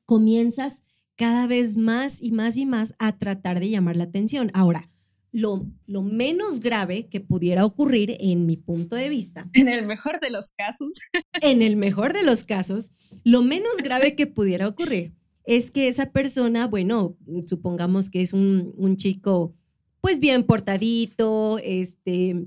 comienzas 0.05 0.84
cada 1.15 1.48
vez 1.48 1.77
más 1.77 2.22
y 2.22 2.32
más 2.32 2.58
y 2.58 2.67
más 2.67 2.93
a 3.00 3.17
tratar 3.17 3.60
de 3.60 3.72
llamar 3.72 3.96
la 3.96 4.03
atención. 4.03 4.51
Ahora, 4.53 4.91
lo, 5.32 5.65
lo 5.88 6.03
menos 6.03 6.60
grave 6.60 7.08
que 7.08 7.22
pudiera 7.22 7.65
ocurrir 7.65 8.17
en 8.20 8.46
mi 8.46 8.55
punto 8.55 8.96
de 8.96 9.10
vista. 9.10 9.50
En 9.55 9.67
el 9.67 9.88
mejor 9.88 10.20
de 10.20 10.29
los 10.29 10.51
casos. 10.51 10.91
En 11.41 11.63
el 11.63 11.75
mejor 11.75 12.13
de 12.13 12.22
los 12.22 12.43
casos, 12.43 12.91
lo 13.24 13.41
menos 13.41 13.77
grave 13.82 14.15
que 14.15 14.27
pudiera 14.27 14.67
ocurrir 14.67 15.12
es 15.45 15.71
que 15.71 15.88
esa 15.88 16.12
persona, 16.12 16.67
bueno, 16.67 17.15
supongamos 17.47 18.09
que 18.09 18.21
es 18.21 18.33
un, 18.33 18.73
un 18.77 18.97
chico 18.97 19.53
pues 20.01 20.19
bien 20.19 20.43
portadito, 20.43 21.59
este, 21.59 22.45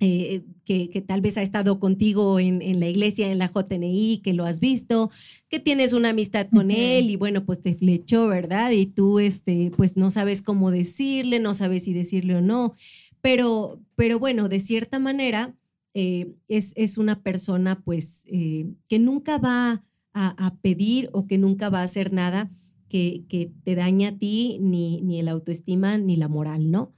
eh, 0.00 0.42
que, 0.64 1.02
tal 1.06 1.20
vez 1.20 1.38
ha 1.38 1.42
estado 1.42 1.80
contigo 1.80 2.38
en, 2.38 2.62
en, 2.62 2.78
la 2.80 2.88
iglesia, 2.88 3.30
en 3.30 3.38
la 3.38 3.48
JNI, 3.48 4.20
que 4.22 4.32
lo 4.32 4.44
has 4.44 4.60
visto, 4.60 5.10
que 5.48 5.58
tienes 5.58 5.92
una 5.92 6.10
amistad 6.10 6.48
con 6.52 6.70
él 6.70 7.10
y 7.10 7.16
bueno, 7.16 7.44
pues 7.44 7.60
te 7.60 7.74
flechó, 7.74 8.28
¿verdad? 8.28 8.70
Y 8.72 8.86
tú, 8.86 9.18
este, 9.18 9.70
pues 9.76 9.96
no 9.96 10.10
sabes 10.10 10.42
cómo 10.42 10.70
decirle, 10.70 11.40
no 11.40 11.54
sabes 11.54 11.84
si 11.84 11.92
decirle 11.92 12.36
o 12.36 12.40
no, 12.40 12.74
pero, 13.20 13.80
pero 13.96 14.18
bueno, 14.18 14.48
de 14.48 14.60
cierta 14.60 14.98
manera 14.98 15.54
eh, 15.94 16.32
es, 16.48 16.72
es, 16.76 16.98
una 16.98 17.22
persona 17.22 17.80
pues 17.80 18.24
eh, 18.26 18.66
que 18.88 18.98
nunca 18.98 19.38
va 19.38 19.84
a, 20.18 20.54
pedir 20.62 21.08
o 21.12 21.26
que 21.26 21.38
nunca 21.38 21.70
va 21.70 21.80
a 21.80 21.84
hacer 21.84 22.12
nada 22.12 22.50
que, 22.88 23.24
que 23.28 23.52
te 23.64 23.74
daña 23.74 24.08
a 24.08 24.18
ti, 24.18 24.58
ni, 24.60 25.00
ni 25.02 25.20
el 25.20 25.28
autoestima, 25.28 25.98
ni 25.98 26.16
la 26.16 26.28
moral, 26.28 26.70
¿no? 26.70 26.92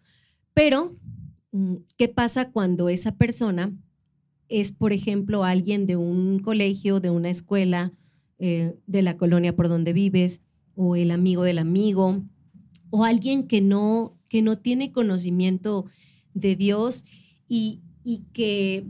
Pero, 0.55 0.97
mm, 1.53 1.77
¿qué 1.99 2.09
pasa 2.09 2.51
cuando 2.51 2.89
esa 2.89 3.17
persona 3.17 3.77
es, 4.49 4.73
por 4.73 4.93
ejemplo, 4.93 5.45
alguien 5.45 5.87
de 5.87 5.97
un 5.97 6.39
colegio, 6.39 7.01
de 7.01 7.11
una 7.11 7.31
escuela, 7.31 7.93
eh, 8.39 8.77
de 8.87 9.03
la 9.03 9.17
colonia 9.17 9.55
por 9.55 9.69
donde 9.69 9.93
vives, 9.93 10.43
o 10.75 10.97
el 10.97 11.11
amigo 11.11 11.43
del 11.43 11.59
amigo, 11.59 12.25
o 12.91 13.05
alguien 13.05 13.47
que 13.47 13.61
no, 13.61 14.17
que 14.29 14.43
no 14.43 14.59
tiene 14.59 14.93
conocimiento 14.93 15.87
de 16.35 16.57
Dios 16.57 17.05
y, 17.49 17.81
y 18.03 18.25
que 18.33 18.87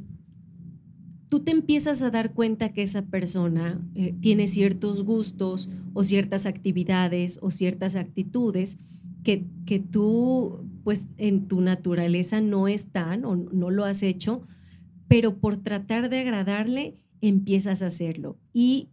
tú 1.31 1.41
te 1.41 1.53
empiezas 1.53 2.03
a 2.03 2.11
dar 2.11 2.35
cuenta 2.35 2.73
que 2.73 2.83
esa 2.83 3.03
persona 3.03 3.81
eh, 3.95 4.15
tiene 4.21 4.49
ciertos 4.49 5.05
gustos 5.05 5.71
o 5.95 6.05
ciertas 6.05 6.45
actividades 6.45 7.39
o 7.41 7.51
ciertas 7.51 7.95
actitudes 7.95 8.79
que, 9.23 9.47
que 9.65 9.79
tú, 9.79 10.69
pues 10.83 11.09
en 11.19 11.47
tu 11.47 11.61
naturaleza 11.61 12.41
no 12.41 12.69
están 12.69 13.25
o 13.25 13.37
no 13.37 13.71
lo 13.71 13.85
has 13.85 14.03
hecho, 14.03 14.43
pero 15.07 15.39
por 15.39 15.57
tratar 15.57 16.11
de 16.11 16.19
agradarle, 16.19 16.97
empiezas 17.21 17.83
a 17.83 17.87
hacerlo. 17.87 18.37
Y 18.53 18.89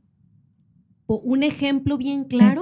un 1.07 1.41
ejemplo 1.41 1.97
bien 1.97 2.25
claro 2.25 2.61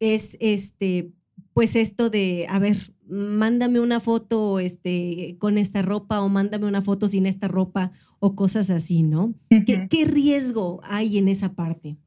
es 0.00 0.36
este, 0.40 1.12
pues 1.52 1.76
esto 1.76 2.10
de, 2.10 2.46
a 2.48 2.58
ver, 2.58 2.93
mándame 3.06 3.80
una 3.80 4.00
foto 4.00 4.58
este, 4.58 5.36
con 5.38 5.58
esta 5.58 5.82
ropa 5.82 6.20
o 6.20 6.28
mándame 6.28 6.66
una 6.66 6.82
foto 6.82 7.08
sin 7.08 7.26
esta 7.26 7.48
ropa 7.48 7.92
o 8.18 8.34
cosas 8.34 8.70
así, 8.70 9.02
¿no? 9.02 9.34
¿Qué, 9.48 10.04
riesgo 10.06 10.80
hay 10.84 11.18
en 11.18 11.28
esa 11.28 11.54
parte? 11.54 11.98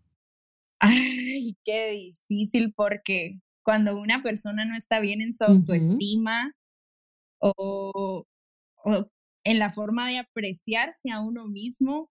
Ay, 0.79 1.57
qué 1.63 1.91
difícil 1.91 2.73
porque 2.75 3.39
cuando 3.63 3.99
una 3.99 4.23
persona 4.23 4.65
no 4.65 4.75
está 4.75 4.99
bien 4.99 5.21
en 5.21 5.33
su 5.33 5.43
autoestima 5.43 6.53
o, 7.39 8.25
en 9.43 9.59
la 9.59 9.71
forma 9.71 10.07
de 10.07 10.19
apreciarse 10.19 11.11
a 11.11 11.21
uno 11.21 11.47
mismo, 11.47 12.09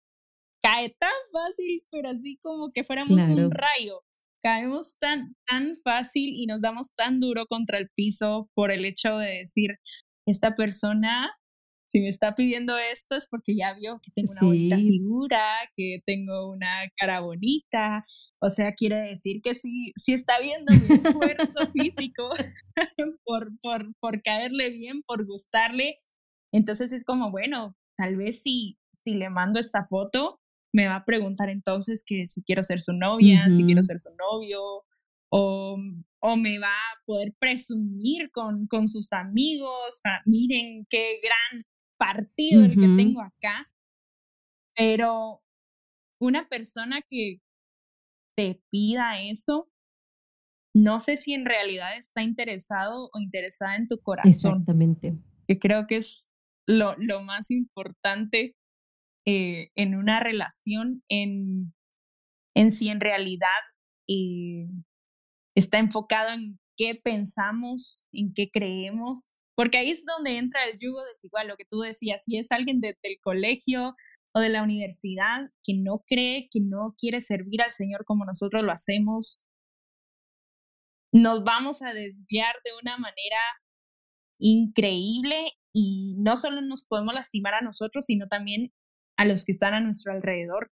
cae 0.62 0.90
tan 1.00 1.12
fácil, 1.32 1.84
pero 1.92 2.10
así 2.10 2.38
como 2.42 2.72
que 2.72 2.84
fuéramos 2.84 3.28
un 3.28 3.52
rayo 3.52 4.04
caemos 4.42 4.98
tan, 5.00 5.36
tan 5.48 5.78
fácil 5.84 6.34
y 6.36 6.46
nos 6.46 6.62
damos 6.62 6.94
tan 6.96 7.20
duro 7.20 7.46
contra 7.48 7.78
el 7.78 7.90
piso 7.90 8.50
por 8.54 8.72
el 8.72 8.86
hecho 8.86 9.18
de 9.18 9.40
decir, 9.40 9.72
esta 10.26 10.56
persona, 10.56 11.30
si 11.88 12.02
me 12.02 12.10
está 12.10 12.36
pidiendo 12.36 12.78
esto 12.78 13.16
es 13.16 13.28
porque 13.30 13.56
ya 13.56 13.74
vio 13.74 14.00
que 14.04 14.12
tengo 14.14 14.32
una 14.32 14.48
bonita 14.48 14.78
figura, 14.78 15.44
que 15.76 16.00
tengo 16.06 16.52
una 16.52 16.70
cara 16.98 17.20
bonita, 17.22 18.06
o 18.40 18.50
sea, 18.50 18.74
quiere 18.74 18.98
decir 18.98 19.42
que 19.42 19.56
sí, 19.56 19.92
sí 19.96 20.14
está 20.14 20.40
viendo 20.40 20.72
mi 20.74 20.96
esfuerzo 20.96 21.60
físico 21.74 22.30
por, 23.26 23.50
por, 23.62 23.92
por 24.00 24.22
caerle 24.22 24.70
bien, 24.70 25.02
por 25.04 25.26
gustarle. 25.26 26.00
Entonces 26.54 26.92
es 26.92 27.04
como, 27.04 27.32
bueno, 27.32 27.76
tal 27.98 28.16
vez 28.18 28.42
si, 28.42 28.78
si 28.94 29.16
le 29.16 29.30
mando 29.30 29.60
esta 29.60 29.88
foto, 29.88 30.39
me 30.74 30.88
va 30.88 30.98
a 30.98 31.06
preguntar 31.06 31.50
entonces 31.50 32.04
que 32.06 32.28
si 32.28 32.44
quiero 32.44 32.64
ser 32.64 32.82
su 32.82 32.94
novia, 32.94 33.50
si 33.50 33.64
quiero 33.64 33.82
ser 33.82 34.00
su 34.00 34.10
novio, 34.16 34.62
o, 35.32 35.78
o, 36.22 36.36
me 36.38 36.60
va 36.60 36.68
a 36.68 37.06
poder 37.06 37.36
presumir 37.40 38.32
con, 38.32 38.68
con 38.68 38.88
sus 38.88 39.14
amigos, 39.14 40.02
miren 40.26 40.86
qué 40.90 41.20
gran 41.22 41.66
partido 41.98 42.66
el 42.66 42.74
que 42.74 42.88
tengo 42.98 43.22
acá. 43.22 43.72
Pero 44.76 45.44
una 46.20 46.48
persona 46.48 47.02
que 47.06 47.42
te 48.36 48.62
pida 48.72 49.22
eso, 49.22 49.70
no 50.74 51.00
sé 51.00 51.18
si 51.18 51.34
en 51.34 51.46
realidad 51.46 51.98
está 51.98 52.24
interesado 52.24 53.10
o 53.14 53.20
interesada 53.20 53.76
en 53.76 53.88
tu 53.88 54.00
corazón. 54.00 54.30
Exactamente. 54.30 55.18
Que 55.48 55.60
creo 55.60 55.86
que 55.88 55.98
es 55.98 56.30
lo, 56.68 56.96
lo 56.98 57.22
más 57.22 57.52
importante 57.52 58.56
eh, 59.26 59.70
en 59.76 59.96
una 59.96 60.20
relación, 60.20 61.04
en, 61.08 61.74
en 62.56 62.72
si 62.72 62.90
en 62.90 63.00
realidad 63.00 63.48
eh, 64.08 64.68
está 65.56 65.80
enfocado 65.80 66.34
en 66.34 66.60
qué 66.78 66.96
pensamos, 66.96 68.08
en 68.12 68.34
qué 68.34 68.50
creemos, 68.52 69.40
porque 69.56 69.78
ahí 69.78 69.92
es 69.92 70.06
donde 70.06 70.38
entra 70.38 70.64
el 70.64 70.80
yugo 70.80 71.04
desigual, 71.04 71.50
lo 71.50 71.58
que 71.58 71.66
tú 71.70 71.82
decías, 71.82 72.24
si 72.24 72.38
es 72.38 72.52
alguien 72.52 72.80
del 72.80 72.96
colegio 73.22 73.94
o 74.34 74.40
de 74.40 74.48
la 74.48 74.64
universidad 74.64 75.50
que 75.64 75.74
no 75.76 76.04
cree, 76.08 76.48
que 76.50 76.62
no 76.62 76.94
quiere 76.98 77.20
servir 77.20 77.62
al 77.62 77.74
Señor 77.74 78.06
como 78.06 78.24
nosotros 78.24 78.64
lo 78.64 78.72
hacemos, 78.72 79.44
nos 81.12 81.44
vamos 81.44 81.82
a 81.82 81.94
desviar 81.94 82.56
de 82.64 82.72
una 82.82 82.98
manera 82.98 83.38
increíble 84.40 85.52
y 85.74 86.16
no 86.20 86.38
solo 86.38 86.62
nos 86.62 86.86
podemos 86.86 87.14
lastimar 87.14 87.56
a 87.56 87.62
nosotros, 87.62 88.06
sino 88.06 88.28
también 88.28 88.72
a 89.20 89.26
los 89.26 89.46
que 89.46 89.52
están 89.52 89.74
a 89.74 89.82
nuestro 89.82 90.14
alrededor, 90.14 90.72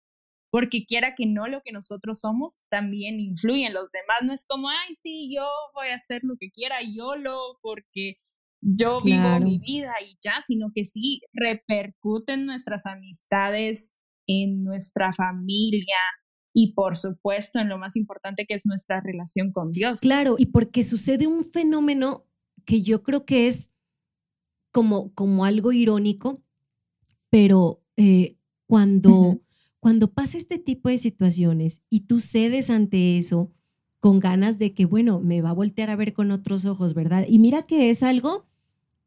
porque 0.51 0.83
quiera 0.85 1.13
que 1.15 1.25
no 1.25 1.47
lo 1.47 1.61
que 1.61 1.71
nosotros 1.71 2.19
somos 2.21 2.65
también 2.69 3.19
influye 3.19 3.67
en 3.67 3.73
los 3.73 3.91
demás, 3.91 4.17
no 4.23 4.33
es 4.33 4.45
como, 4.45 4.69
ay, 4.69 4.95
sí, 4.95 5.31
yo 5.33 5.47
voy 5.75 5.89
a 5.89 5.95
hacer 5.95 6.21
lo 6.23 6.35
que 6.39 6.49
quiera, 6.49 6.79
yo 6.81 7.15
lo, 7.15 7.59
porque 7.61 8.15
yo 8.61 9.01
vivo 9.01 9.39
mi 9.39 9.59
vida 9.59 9.91
y 10.03 10.17
ya, 10.23 10.41
sino 10.45 10.71
que 10.73 10.85
sí 10.85 11.21
repercute 11.33 12.33
en 12.33 12.45
nuestras 12.47 12.85
amistades, 12.85 14.03
en 14.27 14.63
nuestra 14.63 15.13
familia, 15.13 15.97
y 16.53 16.73
por 16.73 16.97
supuesto 16.97 17.59
en 17.59 17.69
lo 17.69 17.77
más 17.77 17.95
importante 17.95 18.45
que 18.45 18.55
es 18.55 18.65
nuestra 18.65 19.01
relación 19.01 19.51
con 19.51 19.71
Dios. 19.71 20.01
Claro, 20.01 20.35
y 20.37 20.47
porque 20.47 20.83
sucede 20.83 21.27
un 21.27 21.43
fenómeno 21.43 22.27
que 22.65 22.81
yo 22.81 23.03
creo 23.03 23.25
que 23.25 23.47
es 23.47 23.71
como, 24.71 25.13
como 25.13 25.45
algo 25.45 25.71
irónico, 25.71 26.43
pero 27.29 27.80
eh, 27.97 28.35
cuando, 28.67 29.41
cuando 29.79 30.11
pasa 30.11 30.37
este 30.37 30.57
tipo 30.57 30.89
de 30.89 30.97
situaciones 30.97 31.81
y 31.89 32.01
tú 32.01 32.19
cedes 32.19 32.69
ante 32.69 33.17
eso 33.17 33.51
con 33.99 34.19
ganas 34.19 34.57
de 34.57 34.73
que, 34.73 34.85
bueno, 34.85 35.19
me 35.19 35.41
va 35.41 35.51
a 35.51 35.53
voltear 35.53 35.89
a 35.89 35.95
ver 35.95 36.13
con 36.13 36.31
otros 36.31 36.65
ojos, 36.65 36.93
¿verdad? 36.93 37.25
Y 37.29 37.37
mira 37.37 37.63
que 37.63 37.89
es 37.89 38.01
algo 38.01 38.45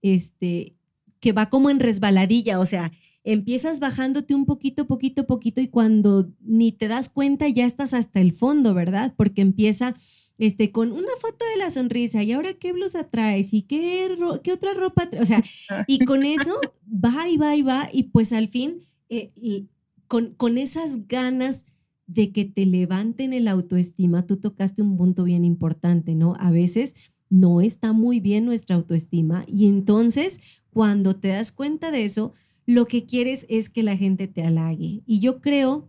este, 0.03 0.77
que 1.19 1.33
va 1.33 1.51
como 1.51 1.71
en 1.71 1.81
resbaladilla, 1.81 2.61
o 2.61 2.67
sea, 2.67 2.93
empiezas 3.25 3.81
bajándote 3.81 4.35
un 4.35 4.45
poquito, 4.45 4.87
poquito, 4.87 5.27
poquito 5.27 5.61
y 5.61 5.69
cuando 5.69 6.31
ni 6.41 6.73
te 6.73 6.89
das 6.89 7.09
cuenta 7.09 7.49
ya 7.49 7.65
estás 7.65 7.95
hasta 7.95 8.21
el 8.21 8.33
fondo, 8.33 8.75
¿verdad? 8.75 9.15
Porque 9.17 9.41
empieza 9.41 9.97
este, 10.39 10.73
con 10.73 10.93
una 10.93 11.13
foto 11.21 11.45
de 11.53 11.59
la 11.59 11.71
sonrisa 11.71 12.23
y 12.23 12.33
ahora 12.33 12.55
qué 12.55 12.73
blusa 12.73 13.09
traes 13.09 13.55
y 13.55 13.63
qué, 13.63 14.17
qué 14.43 14.53
otra 14.53 14.75
ropa, 14.75 15.09
o 15.21 15.25
sea, 15.25 15.43
y 15.87 16.05
con 16.05 16.25
eso 16.25 16.53
va 16.87 17.29
y 17.29 17.37
va 17.37 17.57
y 17.57 17.63
va 17.63 17.89
y 17.93 18.05
pues 18.05 18.33
al 18.33 18.49
fin, 18.49 18.87
eh, 19.09 19.67
con, 20.09 20.35
con 20.35 20.59
esas 20.59 21.07
ganas 21.07 21.67
de 22.07 22.33
que 22.33 22.45
te 22.45 22.67
levanten 22.67 23.33
el 23.33 23.49
autoestima, 23.49 24.27
tú 24.27 24.37
tocaste 24.37 24.83
un 24.83 24.97
punto 24.97 25.25
bien 25.25 25.45
importante, 25.45 26.15
¿no? 26.15 26.35
A 26.39 26.51
veces 26.51 26.95
no 27.31 27.61
está 27.61 27.93
muy 27.93 28.21
bien 28.21 28.45
nuestra 28.45 28.77
autoestima 28.77 29.45
y 29.49 29.69
entonces 29.69 30.41
cuando 30.71 31.17
te 31.17 31.29
das 31.29 31.53
cuenta 31.53 31.91
de 31.91 32.05
eso, 32.05 32.35
lo 32.67 32.87
que 32.87 33.07
quieres 33.07 33.47
es 33.49 33.71
que 33.71 33.83
la 33.83 33.97
gente 33.97 34.27
te 34.27 34.43
halague. 34.43 35.03
Y 35.07 35.21
yo 35.21 35.41
creo 35.41 35.89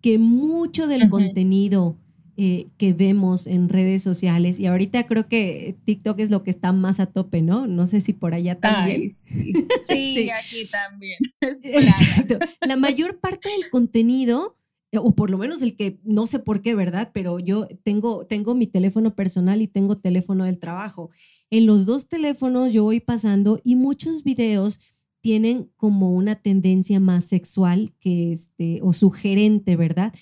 que 0.00 0.18
mucho 0.18 0.86
del 0.86 1.10
contenido 1.10 1.98
eh, 2.42 2.68
que 2.78 2.94
vemos 2.94 3.46
en 3.46 3.68
redes 3.68 4.02
sociales. 4.02 4.58
Y 4.58 4.64
ahorita 4.64 5.06
creo 5.06 5.28
que 5.28 5.76
TikTok 5.84 6.18
es 6.20 6.30
lo 6.30 6.42
que 6.42 6.50
está 6.50 6.72
más 6.72 6.98
a 6.98 7.04
tope, 7.04 7.42
¿no? 7.42 7.66
No 7.66 7.86
sé 7.86 8.00
si 8.00 8.14
por 8.14 8.32
allá 8.32 8.58
también. 8.58 9.10
sí. 9.82 10.30
aquí 10.30 10.64
también. 10.70 11.18
Exacto. 11.42 12.38
La 12.66 12.76
mayor 12.76 13.20
parte 13.20 13.50
del 13.50 13.68
contenido, 13.70 14.56
eh, 14.90 14.96
o 14.96 15.14
por 15.14 15.28
lo 15.28 15.36
menos 15.36 15.60
el 15.60 15.76
que 15.76 15.98
no 16.02 16.26
sé 16.26 16.38
por 16.38 16.62
qué, 16.62 16.74
¿verdad? 16.74 17.10
Pero 17.12 17.40
yo 17.40 17.68
tengo, 17.82 18.24
tengo 18.24 18.54
mi 18.54 18.66
teléfono 18.66 19.14
personal 19.14 19.60
y 19.60 19.68
tengo 19.68 19.98
teléfono 19.98 20.46
del 20.46 20.58
trabajo. 20.58 21.10
en 21.50 21.66
los 21.66 21.84
dos 21.84 22.08
teléfonos 22.08 22.72
yo 22.72 22.84
voy 22.84 23.00
pasando 23.00 23.60
y 23.62 23.76
muchos 23.76 24.24
videos 24.24 24.80
tienen 25.20 25.68
como 25.76 26.12
una 26.12 26.36
tendencia 26.36 27.00
más 27.00 27.26
sexual 27.26 27.92
que 28.00 28.32
este, 28.32 28.80
o 28.80 28.94
sugerente, 28.94 29.76
¿verdad? 29.76 30.14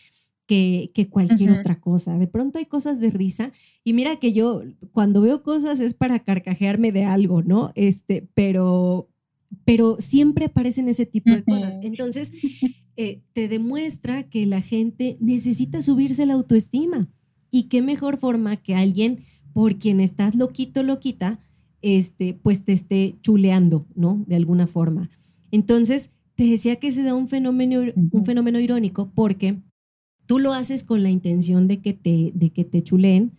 Que, 0.48 0.92
que 0.94 1.10
cualquier 1.10 1.50
otra 1.50 1.78
cosa. 1.78 2.18
De 2.18 2.26
pronto 2.26 2.58
hay 2.58 2.64
cosas 2.64 3.00
de 3.00 3.10
risa 3.10 3.52
y 3.84 3.92
mira 3.92 4.16
que 4.16 4.32
yo 4.32 4.62
cuando 4.92 5.20
veo 5.20 5.42
cosas 5.42 5.78
es 5.78 5.92
para 5.92 6.20
carcajearme 6.20 6.90
de 6.90 7.04
algo, 7.04 7.42
¿no? 7.42 7.70
Este, 7.74 8.26
pero, 8.32 9.10
pero 9.66 9.98
siempre 10.00 10.46
aparecen 10.46 10.88
ese 10.88 11.04
tipo 11.04 11.30
de 11.30 11.44
cosas. 11.44 11.78
Entonces, 11.82 12.32
eh, 12.96 13.20
te 13.34 13.46
demuestra 13.46 14.22
que 14.30 14.46
la 14.46 14.62
gente 14.62 15.18
necesita 15.20 15.82
subirse 15.82 16.24
la 16.24 16.32
autoestima. 16.32 17.10
Y 17.50 17.64
qué 17.64 17.82
mejor 17.82 18.16
forma 18.16 18.56
que 18.56 18.74
alguien 18.74 19.24
por 19.52 19.78
quien 19.78 20.00
estás 20.00 20.34
loquito, 20.34 20.82
loquita, 20.82 21.40
este, 21.82 22.34
pues 22.34 22.64
te 22.64 22.72
esté 22.72 23.16
chuleando, 23.20 23.86
¿no? 23.94 24.24
De 24.26 24.36
alguna 24.36 24.66
forma. 24.66 25.10
Entonces, 25.50 26.14
te 26.34 26.44
decía 26.44 26.76
que 26.76 26.92
se 26.92 27.02
da 27.02 27.14
un 27.14 27.28
fenómeno, 27.28 27.82
un 28.12 28.24
fenómeno 28.24 28.60
irónico 28.60 29.10
porque 29.14 29.58
tú 30.28 30.38
lo 30.38 30.52
haces 30.52 30.84
con 30.84 31.02
la 31.02 31.10
intención 31.10 31.66
de 31.66 31.80
que 31.80 31.94
te, 31.94 32.32
de 32.34 32.50
que 32.50 32.62
te 32.64 32.82
chuleen, 32.84 33.32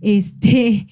este, 0.00 0.88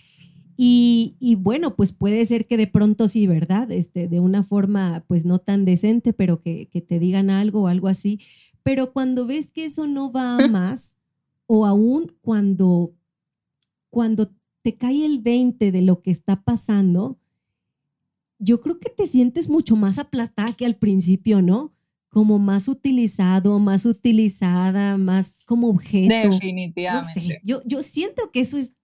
y, 0.57 1.17
y, 1.19 1.35
bueno, 1.35 1.75
pues 1.75 1.93
puede 1.93 2.25
ser 2.25 2.47
que 2.47 2.57
de 2.57 2.69
pronto 2.69 3.09
sí, 3.09 3.27
¿verdad? 3.27 3.71
Este, 3.73 4.07
de 4.07 4.21
una 4.21 4.45
forma 4.45 5.05
pues 5.09 5.25
no 5.25 5.41
tan 5.41 5.65
decente, 5.65 6.13
pero 6.13 6.41
que, 6.41 6.69
que 6.71 6.81
te 6.81 7.01
digan 7.01 7.31
algo 7.31 7.63
o 7.63 7.67
algo 7.67 7.89
así. 7.89 8.21
Pero 8.63 8.93
cuando 8.93 9.27
ves 9.27 9.51
que 9.51 9.65
eso 9.65 9.87
no 9.87 10.13
va 10.13 10.37
a 10.37 10.49
más, 10.49 10.99
o 11.47 11.67
aún 11.67 12.13
cuando, 12.21 12.95
cuando 13.89 14.31
te 14.63 14.77
cae 14.77 15.05
el 15.05 15.19
20 15.19 15.73
de 15.73 15.83
lo 15.83 16.01
que 16.01 16.13
está 16.13 16.43
pasando, 16.43 17.19
yo 18.39 18.61
creo 18.61 18.79
que 18.79 18.91
te 18.91 19.07
sientes 19.07 19.49
mucho 19.49 19.75
más 19.75 19.99
aplastada 19.99 20.53
que 20.53 20.67
al 20.67 20.77
principio, 20.77 21.43
¿no? 21.43 21.73
Como 22.11 22.39
más 22.39 22.69
utilizado, 22.69 23.59
más 23.59 23.87
utilizada, 23.87 24.99
más 24.99 25.45
como 25.47 25.69
objeto. 25.69 26.29
Definitivamente. 26.29 27.41
yo, 27.45 27.63
yo 27.65 27.83
siento 27.83 28.31
que 28.33 28.41
eso 28.41 28.59
es, 28.59 28.75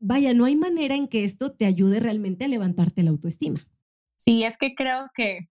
vaya, 0.00 0.34
no 0.34 0.44
hay 0.44 0.56
manera 0.56 0.96
en 0.96 1.08
que 1.08 1.24
esto 1.24 1.52
te 1.52 1.64
ayude 1.64 2.00
realmente 2.00 2.44
a 2.44 2.48
levantarte 2.48 3.02
la 3.02 3.10
autoestima. 3.10 3.66
Sí, 4.16 4.42
es 4.42 4.58
que 4.58 4.74
creo 4.74 5.10
que 5.14 5.48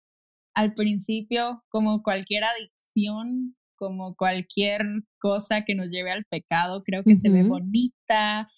al 0.53 0.73
principio, 0.73 1.63
como 1.69 2.03
cualquier 2.03 2.43
adicción, 2.43 3.55
como 3.75 4.15
cualquier 4.15 4.81
cosa 5.19 5.63
que 5.63 5.73
nos 5.73 5.87
lleve 5.87 6.11
al 6.11 6.25
pecado, 6.25 6.83
creo 6.83 7.03
que 7.03 7.15
se 7.15 7.29
ve 7.29 7.43
bonita, 7.43 8.49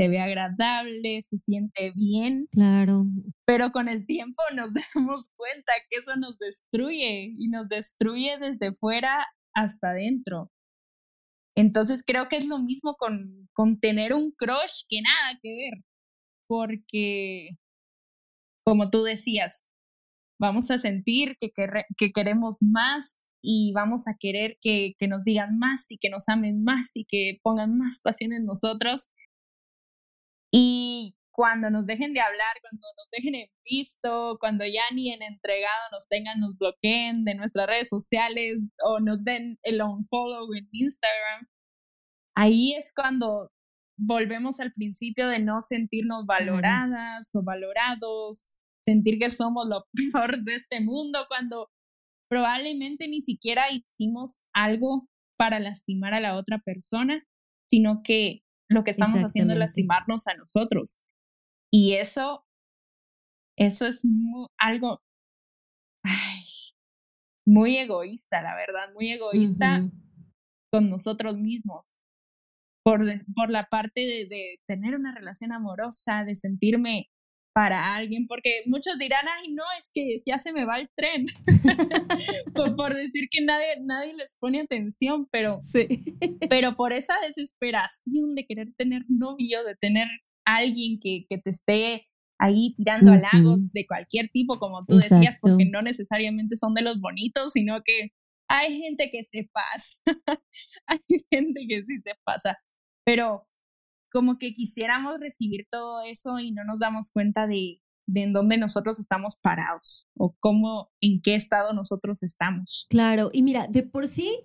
se 0.00 0.08
ve 0.08 0.18
agradable, 0.18 1.22
se 1.22 1.36
siente 1.36 1.92
bien. 1.94 2.48
Claro. 2.52 3.04
Pero 3.44 3.70
con 3.70 3.86
el 3.86 4.06
tiempo 4.06 4.42
nos 4.56 4.72
damos 4.72 5.28
cuenta 5.36 5.72
que 5.90 5.96
eso 5.98 6.16
nos 6.16 6.38
destruye 6.38 7.34
y 7.38 7.48
nos 7.48 7.68
destruye 7.68 8.38
desde 8.38 8.72
fuera 8.74 9.26
hasta 9.54 9.90
adentro. 9.90 10.50
Entonces 11.54 12.02
creo 12.06 12.28
que 12.28 12.38
es 12.38 12.46
lo 12.46 12.60
mismo 12.60 12.94
con, 12.94 13.50
con 13.52 13.78
tener 13.78 14.14
un 14.14 14.30
crush 14.30 14.84
que 14.88 15.02
nada 15.02 15.38
que 15.42 15.54
ver, 15.54 15.84
porque 16.48 17.50
como 18.64 18.88
tú 18.88 19.02
decías, 19.02 19.68
vamos 20.38 20.70
a 20.70 20.78
sentir 20.78 21.36
que, 21.38 21.50
que, 21.98 22.12
queremos 22.12 22.58
más 22.62 23.34
y 23.42 23.72
vamos 23.74 24.08
a 24.08 24.16
querer 24.18 24.56
que, 24.62 24.94
que, 24.98 25.08
nos 25.08 25.24
digan 25.24 25.58
más 25.58 25.90
y 25.90 25.98
que 25.98 26.08
nos 26.08 26.30
amen 26.30 26.64
más 26.64 26.96
y 26.96 27.04
que 27.04 27.38
pongan 27.42 27.76
más 27.76 28.00
pasión 28.00 28.32
en 28.32 28.46
nosotros. 28.46 29.10
Y 30.52 31.14
cuando 31.32 31.70
nos 31.70 31.86
dejen 31.86 32.12
de 32.12 32.20
hablar, 32.20 32.56
cuando 32.60 32.86
nos 32.96 33.08
dejen 33.12 33.34
en 33.34 33.48
visto, 33.64 34.36
cuando 34.40 34.64
ya 34.66 34.82
ni 34.94 35.12
en 35.12 35.22
entregado 35.22 35.80
nos 35.92 36.08
tengan, 36.08 36.40
nos 36.40 36.56
bloqueen 36.58 37.24
de 37.24 37.34
nuestras 37.34 37.66
redes 37.66 37.88
sociales 37.88 38.60
o 38.84 39.00
nos 39.00 39.22
den 39.24 39.58
el 39.62 39.80
unfollow 39.80 40.52
en 40.54 40.68
Instagram, 40.72 41.46
ahí 42.36 42.72
es 42.72 42.92
cuando 42.94 43.50
volvemos 43.96 44.60
al 44.60 44.72
principio 44.72 45.28
de 45.28 45.38
no 45.38 45.60
sentirnos 45.60 46.26
valoradas 46.26 47.34
o 47.34 47.42
valorados, 47.44 48.62
sentir 48.82 49.18
que 49.18 49.30
somos 49.30 49.66
lo 49.68 49.84
peor 50.12 50.42
de 50.42 50.54
este 50.54 50.80
mundo 50.80 51.26
cuando 51.28 51.70
probablemente 52.28 53.08
ni 53.08 53.20
siquiera 53.20 53.70
hicimos 53.70 54.48
algo 54.52 55.08
para 55.36 55.58
lastimar 55.58 56.14
a 56.14 56.20
la 56.20 56.36
otra 56.36 56.58
persona, 56.58 57.24
sino 57.68 58.02
que 58.04 58.42
lo 58.70 58.84
que 58.84 58.92
estamos 58.92 59.22
haciendo 59.22 59.52
es 59.52 59.58
lastimarnos 59.58 60.26
a 60.28 60.34
nosotros. 60.34 61.04
Y 61.72 61.94
eso, 61.94 62.44
eso 63.58 63.86
es 63.86 64.02
algo 64.58 65.02
muy 67.46 67.76
egoísta, 67.76 68.42
la 68.42 68.54
verdad, 68.54 68.92
muy 68.94 69.10
egoísta 69.10 69.88
con 70.72 70.88
nosotros 70.88 71.36
mismos. 71.38 72.00
Por, 72.82 73.02
por 73.34 73.50
la 73.50 73.66
parte 73.66 74.00
de, 74.00 74.26
de, 74.26 74.58
tener 74.66 74.94
una 74.94 75.14
relación 75.14 75.52
amorosa, 75.52 76.24
de 76.24 76.34
sentirme 76.34 77.10
para 77.52 77.96
alguien, 77.96 78.26
porque 78.26 78.62
muchos 78.66 78.98
dirán, 78.98 79.24
ay, 79.28 79.52
no, 79.54 79.64
es 79.78 79.90
que 79.92 80.22
ya 80.24 80.38
se 80.38 80.52
me 80.52 80.64
va 80.64 80.78
el 80.78 80.88
tren, 80.96 81.24
por, 82.76 82.94
decir 82.94 83.28
que 83.30 83.44
nadie, 83.44 83.80
nadie 83.82 84.14
les 84.14 84.36
pone 84.38 84.60
atención, 84.60 85.26
pero, 85.30 85.60
sí. 85.62 85.88
pero 86.48 86.74
por 86.74 86.92
esa 86.92 87.14
desesperación 87.20 88.34
de 88.34 88.46
querer 88.46 88.68
tener 88.76 89.02
novio, 89.08 89.64
de 89.64 89.74
tener 89.76 90.08
alguien 90.44 90.98
que, 91.00 91.26
que 91.28 91.38
te 91.38 91.50
esté 91.50 92.06
ahí 92.38 92.72
tirando 92.74 93.12
halagos 93.12 93.72
de 93.72 93.86
cualquier 93.86 94.28
tipo, 94.28 94.58
como 94.58 94.84
tú 94.86 94.96
decías, 94.96 95.38
porque 95.40 95.66
no 95.66 95.82
necesariamente 95.82 96.56
son 96.56 96.74
de 96.74 96.82
los 96.82 97.00
bonitos, 97.00 97.52
sino 97.52 97.82
que 97.84 98.12
hay 98.48 98.78
gente 98.80 99.10
que 99.10 99.22
se 99.22 99.48
pasa, 99.52 100.00
hay 100.86 100.98
gente 101.30 101.60
que 101.68 101.84
sí 101.84 101.98
se 102.02 102.12
pasa, 102.24 102.56
pero 103.04 103.42
como 104.10 104.38
que 104.38 104.52
quisiéramos 104.52 105.18
recibir 105.20 105.66
todo 105.70 106.02
eso 106.02 106.38
y 106.38 106.52
no 106.52 106.64
nos 106.64 106.78
damos 106.78 107.10
cuenta 107.10 107.46
de, 107.46 107.80
de 108.06 108.22
en 108.24 108.32
dónde 108.32 108.58
nosotros 108.58 108.98
estamos 108.98 109.36
parados 109.36 110.08
o 110.16 110.34
cómo, 110.40 110.90
en 111.00 111.20
qué 111.20 111.34
estado 111.34 111.72
nosotros 111.72 112.22
estamos. 112.22 112.86
Claro, 112.90 113.30
y 113.32 113.42
mira, 113.42 113.66
de 113.68 113.82
por 113.82 114.08
sí 114.08 114.38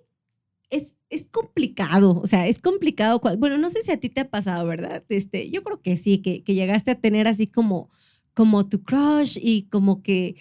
es, 0.70 0.96
es 1.10 1.26
complicado, 1.26 2.20
o 2.20 2.26
sea, 2.26 2.46
es 2.46 2.58
complicado. 2.58 3.20
Bueno, 3.38 3.58
no 3.58 3.70
sé 3.70 3.82
si 3.82 3.92
a 3.92 4.00
ti 4.00 4.08
te 4.08 4.20
ha 4.20 4.30
pasado, 4.30 4.66
¿verdad? 4.66 5.04
Este, 5.08 5.50
yo 5.50 5.62
creo 5.62 5.80
que 5.80 5.96
sí, 5.96 6.18
que, 6.18 6.42
que 6.42 6.54
llegaste 6.54 6.92
a 6.92 7.00
tener 7.00 7.28
así 7.28 7.46
como, 7.46 7.90
como 8.34 8.68
tu 8.68 8.82
crush 8.82 9.38
y 9.40 9.68
como 9.68 10.02
que, 10.02 10.36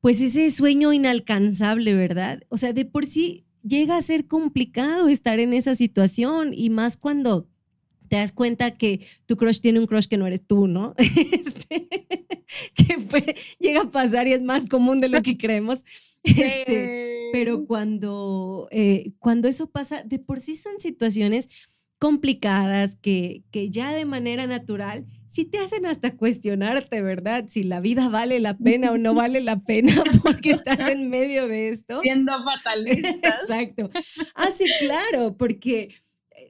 pues 0.00 0.20
ese 0.20 0.50
sueño 0.50 0.92
inalcanzable, 0.92 1.94
¿verdad? 1.94 2.42
O 2.48 2.56
sea, 2.56 2.72
de 2.72 2.84
por 2.84 3.06
sí 3.06 3.46
llega 3.62 3.96
a 3.96 4.02
ser 4.02 4.26
complicado 4.26 5.08
estar 5.08 5.40
en 5.40 5.52
esa 5.52 5.74
situación 5.74 6.52
y 6.54 6.70
más 6.70 6.96
cuando 6.96 7.48
te 8.08 8.16
das 8.16 8.32
cuenta 8.32 8.72
que 8.72 9.06
tu 9.26 9.36
crush 9.36 9.60
tiene 9.60 9.80
un 9.80 9.86
crush 9.86 10.06
que 10.06 10.16
no 10.16 10.26
eres 10.26 10.46
tú, 10.46 10.66
¿no? 10.66 10.94
Este, 11.32 11.88
que 12.74 13.36
llega 13.58 13.82
a 13.82 13.90
pasar 13.90 14.26
y 14.26 14.32
es 14.32 14.42
más 14.42 14.66
común 14.66 15.00
de 15.00 15.08
lo 15.08 15.22
que 15.22 15.36
creemos. 15.36 15.84
Este, 16.24 17.30
pero 17.32 17.64
cuando, 17.66 18.68
eh, 18.70 19.12
cuando 19.18 19.46
eso 19.48 19.70
pasa, 19.70 20.02
de 20.02 20.18
por 20.18 20.40
sí 20.40 20.56
son 20.56 20.80
situaciones 20.80 21.48
complicadas 21.98 22.96
que, 22.96 23.44
que 23.50 23.70
ya 23.70 23.92
de 23.92 24.04
manera 24.04 24.46
natural 24.46 25.06
sí 25.26 25.44
te 25.44 25.58
hacen 25.58 25.86
hasta 25.86 26.16
cuestionarte, 26.16 27.02
¿verdad? 27.02 27.44
Si 27.48 27.62
la 27.62 27.80
vida 27.80 28.08
vale 28.08 28.40
la 28.40 28.56
pena 28.56 28.92
o 28.92 28.98
no 28.98 29.14
vale 29.14 29.40
la 29.40 29.60
pena 29.60 29.92
porque 30.22 30.50
estás 30.50 30.80
en 30.88 31.10
medio 31.10 31.46
de 31.46 31.68
esto. 31.68 32.00
Siendo 32.00 32.32
fatalista. 32.42 33.28
Exacto. 33.28 33.90
Ah, 34.34 34.50
sí, 34.50 34.64
claro, 34.86 35.36
porque 35.36 35.94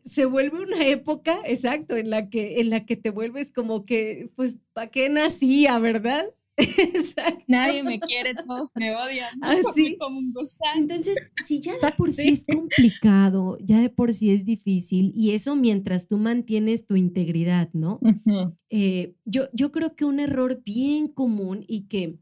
se 0.09 0.25
vuelve 0.25 0.63
una 0.63 0.87
época, 0.87 1.39
exacto, 1.45 1.97
en 1.97 2.11
la 2.11 2.29
que, 2.29 2.61
en 2.61 2.71
la 2.71 2.87
que 2.87 2.97
te 2.97 3.11
vuelves 3.11 3.51
como 3.51 3.85
que, 3.85 4.31
pues, 4.37 4.59
¿para 4.73 4.91
qué 4.91 5.09
nacía, 5.09 5.79
verdad? 5.79 6.25
Exacto. 6.57 7.45
Nadie 7.47 7.85
me 7.85 8.01
quiere, 8.01 8.35
todos 8.35 8.71
me 8.75 8.95
odian. 8.95 9.39
Así. 9.43 9.97
Como 9.97 10.19
un 10.19 10.35
Entonces, 10.77 11.33
si 11.47 11.61
ya 11.61 11.73
de 11.73 11.93
por 11.97 12.13
sí. 12.13 12.31
es 12.31 12.45
complicado, 12.45 13.59
ya 13.61 13.81
de 13.81 13.91
por 13.91 14.13
sí 14.13 14.31
es 14.31 14.45
difícil, 14.45 15.13
y 15.15 15.33
eso 15.33 15.55
mientras 15.55 16.09
tú 16.09 16.19
mantienes 16.19 16.85
tu 16.85 16.97
integridad, 16.97 17.71
¿no? 17.75 18.01
Eh, 18.71 19.15
yo, 19.25 19.49
yo 19.53 19.71
creo 19.71 19.95
que 19.95 20.05
un 20.05 20.19
error 20.19 20.63
bien 20.65 21.09
común 21.09 21.65
y 21.69 21.83
que 21.83 22.19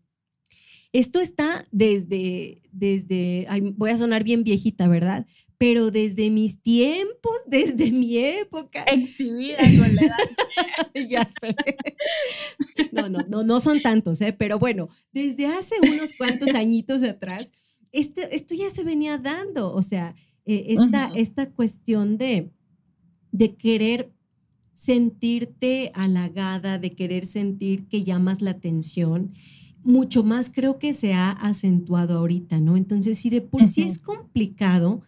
esto 0.93 1.21
está 1.21 1.65
desde, 1.73 2.63
desde, 2.73 3.47
voy 3.77 3.91
a 3.91 3.99
sonar 3.99 4.25
bien 4.25 4.45
viejita, 4.45 4.89
¿verdad? 4.89 5.27
Pero 5.59 5.91
desde 5.91 6.31
mis 6.31 6.61
tiempos, 6.61 7.37
desde 7.47 7.91
mi 7.91 8.19
época. 8.19 8.83
Exhibida 8.93 9.59
con 9.59 9.95
la 9.95 10.03
edad. 10.03 10.91
ya 11.09 11.27
sé. 11.29 11.55
No, 12.93 13.09
no, 13.09 13.19
no, 13.29 13.43
no 13.45 13.61
son 13.61 13.81
tantos, 13.81 14.21
¿eh? 14.21 14.33
pero 14.33 14.59
bueno, 14.59 14.89
desde 15.13 15.47
hace 15.47 15.77
unos 15.83 16.17
cuantos 16.17 16.55
añitos 16.55 17.03
atrás, 17.03 17.53
este, 17.93 18.35
esto 18.35 18.55
ya 18.55 18.71
se 18.71 18.85
venía 18.85 19.19
dando, 19.19 19.73
o 19.73 19.83
sea, 19.83 20.15
eh, 20.45 20.67
esta, 20.69 21.11
esta 21.15 21.51
cuestión 21.51 22.19
de, 22.19 22.51
de 23.33 23.57
querer 23.57 24.13
sentirte 24.75 25.91
halagada, 25.95 26.79
de 26.79 26.95
querer 26.95 27.27
sentir 27.27 27.89
que 27.89 28.05
llamas 28.05 28.43
la 28.43 28.53
atención, 28.53 29.33
mucho 29.83 30.25
más 30.25 30.51
creo 30.53 30.79
que 30.79 30.93
se 30.93 31.15
ha 31.15 31.31
acentuado 31.31 32.19
ahorita, 32.19 32.61
¿no? 32.61 32.77
Entonces, 32.77 33.19
si 33.19 33.31
de 33.31 33.41
por 33.41 33.67
sí 33.67 33.83
es 33.83 33.99
complicado, 33.99 35.03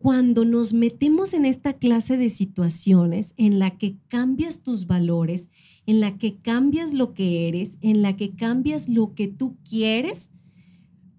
cuando 0.00 0.46
nos 0.46 0.72
metemos 0.72 1.34
en 1.34 1.44
esta 1.44 1.74
clase 1.74 2.16
de 2.16 2.30
situaciones 2.30 3.34
en 3.36 3.58
la 3.58 3.76
que 3.76 3.98
cambias 4.08 4.62
tus 4.62 4.86
valores, 4.86 5.50
en 5.84 6.00
la 6.00 6.16
que 6.16 6.40
cambias 6.40 6.94
lo 6.94 7.12
que 7.12 7.48
eres, 7.48 7.76
en 7.82 8.00
la 8.00 8.16
que 8.16 8.34
cambias 8.34 8.88
lo 8.88 9.14
que 9.14 9.28
tú 9.28 9.58
quieres, 9.62 10.30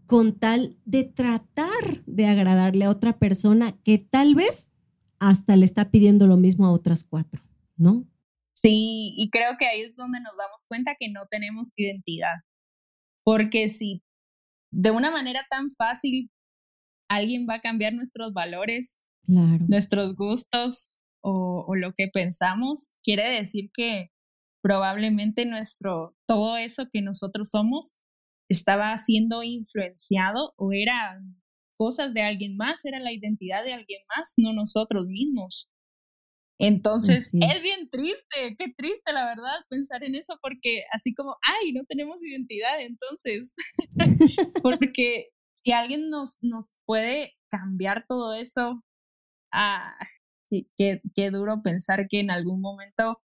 con 0.08 0.40
tal 0.40 0.80
de 0.86 1.04
tratar 1.04 2.04
de 2.08 2.26
agradarle 2.26 2.86
a 2.86 2.90
otra 2.90 3.20
persona 3.20 3.80
que 3.84 4.00
tal 4.00 4.34
vez 4.34 4.72
hasta 5.20 5.56
le 5.56 5.66
está 5.66 5.92
pidiendo 5.92 6.26
lo 6.26 6.38
mismo 6.38 6.66
a 6.66 6.72
otras 6.72 7.04
cuatro, 7.04 7.44
¿no? 7.78 8.08
Sí, 8.54 9.14
y 9.16 9.30
creo 9.30 9.58
que 9.60 9.68
ahí 9.68 9.82
es 9.82 9.96
donde 9.96 10.20
nos 10.22 10.36
damos 10.36 10.66
cuenta 10.68 10.96
que 11.00 11.08
no 11.08 11.28
tenemos 11.30 11.72
identidad. 11.76 12.38
Porque 13.24 13.70
si 13.70 14.02
de 14.72 14.90
una 14.90 15.12
manera 15.12 15.46
tan 15.52 15.70
fácil 15.70 16.32
alguien 17.16 17.46
va 17.50 17.56
a 17.56 17.62
cambiar 17.62 17.94
nuestros 17.94 18.34
valores, 18.34 19.10
nuestros 19.28 20.16
gustos 20.16 21.04
o, 21.22 21.66
o, 21.68 21.76
lo 21.76 21.94
que 21.94 22.08
pensamos, 22.08 22.98
quiere 23.04 23.30
decir 23.30 23.70
que 23.74 24.12
probablemente 24.62 25.46
nuestro, 25.46 26.16
todo 26.28 26.58
eso 26.58 26.88
que 26.92 27.02
nosotros 27.02 27.50
somos 27.50 28.02
estaba 28.50 28.98
siendo 28.98 29.44
influenciado 29.44 30.54
o 30.58 30.74
era 30.74 31.20
cosas 31.76 32.14
de 32.14 32.22
alguien 32.22 32.58
más, 32.58 32.86
era 32.86 33.00
la 33.00 33.14
identidad 33.14 33.64
de 33.64 33.74
alguien 33.74 34.02
más, 34.16 34.34
no 34.38 34.54
nosotros 34.54 35.08
mismos. 35.08 35.72
Entonces, 36.60 37.32
es. 37.34 37.64
bien 37.64 37.90
triste, 37.90 38.56
qué 38.56 38.72
triste 38.78 39.14
la 39.14 39.26
verdad 39.26 39.66
pensar 39.68 40.04
en 40.04 40.14
eso, 40.14 40.38
porque 40.44 40.84
así 40.92 41.12
como, 41.16 41.36
ay, 41.42 41.74
no 41.74 41.84
tenemos 41.86 42.24
identidad, 42.24 42.80
entonces, 42.82 43.56
porque 44.62 45.30
si 45.64 45.72
alguien 45.72 46.10
nos, 46.10 46.40
nos 46.42 46.82
puede 46.86 47.34
cambiar 47.50 48.06
todo 48.08 48.34
eso, 48.34 48.84
ah, 49.52 49.96
qué, 50.50 51.02
qué 51.16 51.32
duro 51.32 51.62
pensar 51.64 52.08
que 52.08 52.20
en 52.20 52.32
algún 52.32 52.62
momento 52.62 53.22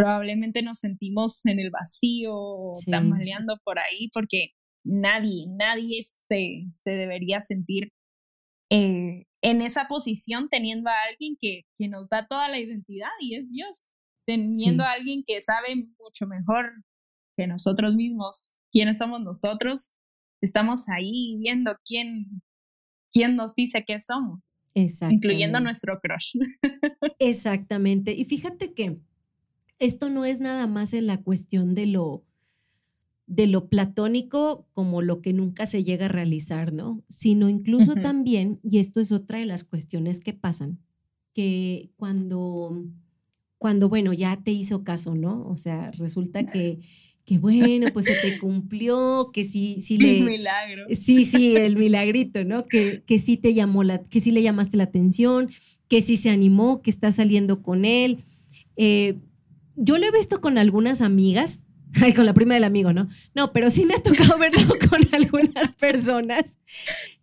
probablemente 0.00 0.62
nos 0.62 0.78
sentimos 0.78 1.44
en 1.44 1.60
el 1.60 1.70
vacío, 1.70 2.72
tambaleando 2.90 3.58
por 3.64 3.78
ahí, 3.78 4.08
porque 4.14 4.52
nadie, 4.82 5.46
nadie 5.48 6.02
se, 6.04 6.64
se 6.70 6.92
debería 6.92 7.42
sentir 7.42 7.92
eh, 8.70 9.24
en 9.42 9.62
esa 9.62 9.88
posición 9.88 10.48
teniendo 10.48 10.88
a 10.88 10.94
alguien 11.10 11.36
que, 11.38 11.62
que, 11.76 11.88
nos 11.88 12.08
da 12.08 12.26
toda 12.26 12.48
la 12.48 12.58
identidad 12.58 13.10
y 13.20 13.34
es 13.34 13.50
Dios, 13.50 13.90
teniendo 14.26 14.84
a 14.84 14.92
alguien 14.92 15.22
que 15.26 15.40
sabe 15.42 15.74
mucho 15.76 16.26
mejor 16.26 16.72
que 17.36 17.46
nosotros 17.46 17.94
mismos 17.94 18.60
quiénes 18.72 18.98
somos 18.98 19.20
nosotros, 19.22 19.96
estamos 20.40 20.88
ahí 20.88 21.36
viendo 21.40 21.76
quién, 21.84 22.42
quién 23.12 23.36
nos 23.36 23.54
dice 23.54 23.84
que 23.84 24.00
somos, 24.00 24.58
incluyendo 24.74 25.60
nuestro 25.60 26.00
crush. 26.00 26.36
Exactamente. 27.18 28.12
Y 28.12 28.24
fíjate 28.24 28.72
que 28.72 29.00
esto 29.78 30.10
no 30.10 30.24
es 30.24 30.40
nada 30.40 30.66
más 30.66 30.92
en 30.94 31.06
la 31.06 31.22
cuestión 31.22 31.74
de 31.74 31.86
lo, 31.86 32.24
de 33.26 33.46
lo 33.46 33.68
platónico 33.68 34.66
como 34.72 35.02
lo 35.02 35.22
que 35.22 35.32
nunca 35.32 35.66
se 35.66 35.84
llega 35.84 36.06
a 36.06 36.10
realizar, 36.10 36.72
¿no? 36.72 37.02
Sino 37.08 37.48
incluso 37.48 37.94
también, 37.94 38.60
y 38.62 38.78
esto 38.78 39.00
es 39.00 39.12
otra 39.12 39.38
de 39.38 39.46
las 39.46 39.64
cuestiones 39.64 40.20
que 40.20 40.34
pasan, 40.34 40.80
que 41.32 41.92
cuando, 41.96 42.84
cuando, 43.56 43.88
bueno, 43.88 44.12
ya 44.12 44.42
te 44.42 44.50
hizo 44.50 44.84
caso, 44.84 45.14
¿no? 45.14 45.46
O 45.46 45.56
sea, 45.56 45.90
resulta 45.92 46.44
que, 46.50 46.80
que 47.24 47.38
bueno, 47.38 47.88
pues 47.92 48.06
se 48.06 48.14
te 48.14 48.38
cumplió, 48.38 49.30
que 49.32 49.44
sí, 49.44 49.80
sí 49.80 49.98
le... 49.98 50.18
El 50.18 50.24
milagro. 50.24 50.86
Sí, 50.90 51.24
sí, 51.24 51.56
el 51.56 51.76
milagrito, 51.76 52.44
¿no? 52.44 52.66
Que, 52.66 53.02
que 53.06 53.18
sí 53.18 53.36
te 53.36 53.54
llamó 53.54 53.84
la, 53.84 54.02
que 54.02 54.20
sí 54.20 54.30
le 54.30 54.42
llamaste 54.42 54.76
la 54.76 54.84
atención, 54.84 55.50
que 55.88 56.00
sí 56.00 56.16
se 56.16 56.30
animó, 56.30 56.82
que 56.82 56.90
está 56.90 57.12
saliendo 57.12 57.62
con 57.62 57.84
él. 57.84 58.24
Eh, 58.76 59.18
yo 59.76 59.98
lo 59.98 60.06
he 60.06 60.12
visto 60.12 60.40
con 60.40 60.58
algunas 60.58 61.00
amigas, 61.00 61.64
ay, 62.02 62.14
con 62.14 62.26
la 62.26 62.34
prima 62.34 62.54
del 62.54 62.64
amigo, 62.64 62.92
¿no? 62.92 63.08
No, 63.34 63.52
pero 63.52 63.70
sí 63.70 63.86
me 63.86 63.94
ha 63.94 64.02
tocado 64.02 64.38
verlo 64.38 64.74
con 64.90 65.00
algunas 65.12 65.72
personas 65.72 66.58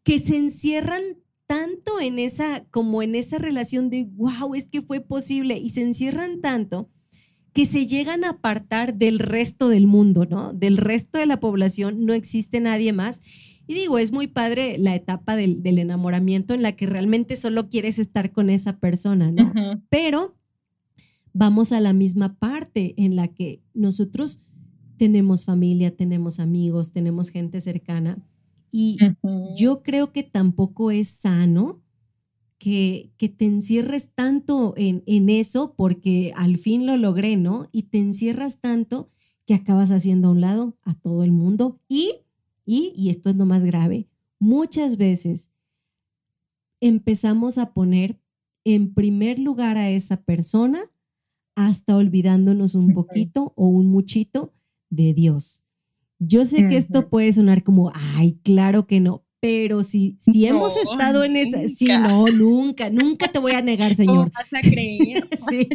que 0.03 0.19
se 0.19 0.37
encierran 0.37 1.01
tanto 1.47 1.99
en 2.01 2.19
esa, 2.19 2.65
como 2.71 3.01
en 3.01 3.15
esa 3.15 3.37
relación 3.37 3.89
de, 3.89 4.05
wow, 4.11 4.53
es 4.53 4.65
que 4.65 4.81
fue 4.81 4.99
posible, 4.99 5.57
y 5.57 5.69
se 5.69 5.81
encierran 5.81 6.41
tanto 6.41 6.89
que 7.57 7.65
se 7.65 7.87
llegan 7.87 8.23
a 8.23 8.29
apartar 8.29 8.99
del 8.99 9.17
resto 9.17 9.67
del 9.67 9.87
mundo, 9.87 10.27
¿no? 10.29 10.53
Del 10.53 10.77
resto 10.77 11.17
de 11.17 11.25
la 11.25 11.39
población, 11.39 12.05
no 12.05 12.13
existe 12.13 12.59
nadie 12.59 12.93
más. 12.93 13.19
Y 13.65 13.73
digo, 13.73 13.97
es 13.97 14.11
muy 14.11 14.27
padre 14.27 14.77
la 14.77 14.93
etapa 14.93 15.35
del, 15.35 15.65
enamoramiento 15.65 16.53
en 16.53 16.61
la 16.61 16.73
que 16.73 16.85
realmente 16.85 17.35
solo 17.35 17.67
quieres 17.67 17.97
estar 17.97 18.31
con 18.31 18.51
esa 18.51 18.77
persona, 18.77 19.31
¿no? 19.31 19.51
Pero 19.89 20.37
vamos 21.33 21.71
a 21.71 21.81
la 21.81 21.93
misma 21.93 22.37
parte 22.37 22.93
en 22.95 23.15
la 23.15 23.29
que 23.29 23.63
nosotros 23.73 24.43
tenemos 24.97 25.45
familia, 25.45 25.95
tenemos 25.95 26.39
amigos, 26.39 26.91
tenemos 26.91 27.29
gente 27.29 27.59
cercana. 27.59 28.23
Y 28.69 28.99
yo 29.57 29.81
creo 29.81 30.11
que 30.11 30.21
tampoco 30.21 30.91
es 30.91 31.09
sano 31.09 31.81
que, 32.67 33.13
que 33.15 33.29
te 33.29 33.45
encierres 33.45 34.11
tanto 34.13 34.73
en, 34.75 35.01
en, 35.05 35.29
eso 35.29 35.73
porque 35.77 36.33
al 36.35 36.57
fin 36.57 36.85
lo 36.85 36.97
logré, 36.97 37.37
¿no? 37.37 37.69
Y 37.71 37.83
te 37.83 37.97
encierras 37.97 38.59
tanto 38.59 39.09
que 39.45 39.53
acabas 39.53 39.89
haciendo 39.89 40.27
a 40.27 40.31
un 40.31 40.41
lado 40.41 40.77
a 40.83 40.93
todo 40.93 41.23
el 41.23 41.31
mundo. 41.31 41.79
Y, 41.87 42.11
y, 42.65 42.91
y 42.93 43.09
esto 43.09 43.29
es 43.29 43.37
lo 43.37 43.45
más 43.45 43.63
grave, 43.63 44.09
muchas 44.37 44.97
veces 44.97 45.49
empezamos 46.81 47.57
a 47.57 47.71
poner 47.71 48.19
en 48.65 48.93
primer 48.93 49.39
lugar 49.39 49.77
a 49.77 49.89
esa 49.89 50.23
persona 50.23 50.91
hasta 51.55 51.95
olvidándonos 51.95 52.75
un 52.75 52.93
poquito 52.93 53.53
o 53.55 53.67
un 53.67 53.87
muchito 53.87 54.53
de 54.89 55.13
Dios. 55.13 55.63
Yo 56.19 56.43
sé 56.43 56.67
que 56.67 56.75
esto 56.75 57.07
puede 57.07 57.31
sonar 57.31 57.63
como, 57.63 57.93
ay, 57.93 58.41
claro 58.43 58.87
que 58.87 58.99
no, 58.99 59.23
pero 59.39 59.83
si, 59.83 60.17
si 60.19 60.47
hemos 60.47 60.75
estado 60.77 61.23
en 61.23 61.35
esa, 61.35 61.67
sí, 61.69 61.85
no, 61.85 62.27
nunca, 62.27 62.89
nunca 62.89 63.27
te 63.27 63.39
voy 63.39 63.53
a 63.53 63.61
negar, 63.61 63.91
Señor. 63.95 64.31
vas 64.31 64.53
a 64.53 64.61
creer? 64.61 65.27
sí, 65.49 65.67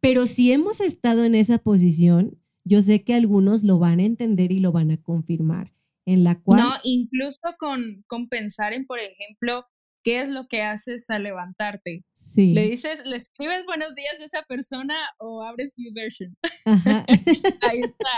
pero 0.00 0.26
si 0.26 0.52
hemos 0.52 0.80
estado 0.80 1.24
en 1.24 1.34
esa 1.34 1.58
posición, 1.58 2.38
yo 2.64 2.82
sé 2.82 3.02
que 3.04 3.14
algunos 3.14 3.64
lo 3.64 3.78
van 3.78 4.00
a 4.00 4.04
entender 4.04 4.52
y 4.52 4.60
lo 4.60 4.72
van 4.72 4.90
a 4.90 4.96
confirmar, 4.96 5.72
en 6.06 6.24
la 6.24 6.40
cual... 6.40 6.60
No, 6.60 6.70
incluso 6.84 7.40
con, 7.58 8.04
con 8.06 8.28
pensar 8.28 8.72
en, 8.72 8.86
por 8.86 8.98
ejemplo, 8.98 9.66
¿qué 10.02 10.22
es 10.22 10.30
lo 10.30 10.46
que 10.48 10.62
haces 10.62 11.10
al 11.10 11.24
levantarte? 11.24 12.04
Sí. 12.14 12.52
Le 12.54 12.68
dices, 12.68 13.04
le 13.04 13.16
escribes 13.16 13.64
buenos 13.66 13.94
días 13.94 14.20
a 14.20 14.24
esa 14.24 14.42
persona 14.42 14.94
o 15.18 15.42
abres 15.42 15.74
YouVersion. 15.76 16.36
Ahí 16.66 17.80
está, 17.80 18.10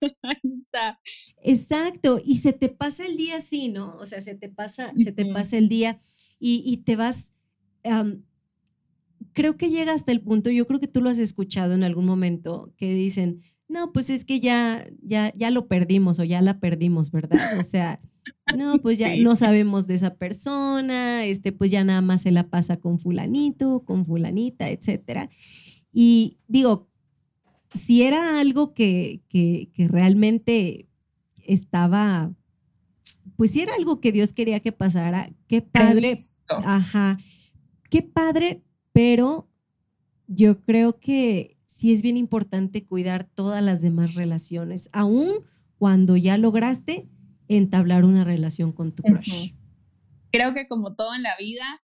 ahí 0.22 0.52
está. 0.56 1.00
Exacto, 1.42 2.20
y 2.24 2.38
se 2.38 2.52
te 2.52 2.68
pasa 2.68 3.06
el 3.06 3.16
día 3.16 3.36
así, 3.36 3.68
¿no? 3.68 3.96
O 3.98 4.06
sea, 4.06 4.20
se 4.20 4.34
te 4.34 4.48
pasa, 4.48 4.92
se 4.96 5.12
te 5.12 5.26
pasa 5.26 5.58
el 5.58 5.68
día 5.68 6.00
y, 6.38 6.78
te 6.78 6.96
vas, 6.96 7.32
creo 9.34 9.56
que 9.56 9.68
llega 9.68 9.92
hasta 9.92 10.12
el 10.12 10.22
punto, 10.22 10.50
yo 10.50 10.66
creo 10.66 10.80
que 10.80 10.88
tú 10.88 11.02
lo 11.02 11.10
has 11.10 11.18
escuchado 11.18 11.74
en 11.74 11.84
algún 11.84 12.06
momento, 12.06 12.72
que 12.76 12.94
dicen, 12.94 13.42
no, 13.68 13.92
pues 13.92 14.10
es 14.10 14.24
que 14.24 14.40
ya, 14.40 14.88
ya, 15.02 15.32
ya 15.36 15.50
lo 15.50 15.68
perdimos 15.68 16.18
o 16.18 16.24
ya 16.24 16.40
la 16.40 16.58
perdimos, 16.58 17.10
¿verdad? 17.10 17.58
O 17.58 17.62
sea, 17.62 18.00
no, 18.56 18.78
pues 18.78 18.98
ya 18.98 19.16
no 19.16 19.36
sabemos 19.36 19.86
de 19.86 19.94
esa 19.94 20.14
persona, 20.14 21.24
este, 21.24 21.52
pues 21.52 21.70
ya 21.70 21.84
nada 21.84 22.00
más 22.00 22.22
se 22.22 22.30
la 22.30 22.48
pasa 22.48 22.78
con 22.78 22.98
fulanito, 22.98 23.84
con 23.84 24.04
fulanita, 24.04 24.70
etcétera. 24.70 25.30
Y 25.92 26.38
digo, 26.48 26.88
si 27.72 28.02
era 28.02 28.40
algo 28.40 28.74
que, 28.74 29.22
que, 29.28 29.70
que 29.72 29.88
realmente 29.88 30.88
estaba, 31.46 32.34
pues 33.36 33.52
si 33.52 33.60
era 33.60 33.74
algo 33.74 34.00
que 34.00 34.12
Dios 34.12 34.32
quería 34.32 34.60
que 34.60 34.72
pasara, 34.72 35.32
qué 35.46 35.62
padre, 35.62 36.14
ajá, 36.48 37.18
qué 37.88 38.02
padre, 38.02 38.62
pero 38.92 39.48
yo 40.26 40.60
creo 40.62 40.98
que 41.00 41.56
sí 41.66 41.92
es 41.92 42.02
bien 42.02 42.16
importante 42.16 42.84
cuidar 42.84 43.24
todas 43.24 43.62
las 43.62 43.80
demás 43.80 44.14
relaciones, 44.14 44.90
aún 44.92 45.44
cuando 45.78 46.16
ya 46.16 46.36
lograste 46.36 47.08
entablar 47.56 48.04
una 48.04 48.24
relación 48.24 48.72
con 48.72 48.94
tu 48.94 49.02
crush. 49.02 49.52
Creo 50.30 50.54
que 50.54 50.68
como 50.68 50.94
todo 50.94 51.14
en 51.14 51.24
la 51.24 51.36
vida, 51.36 51.82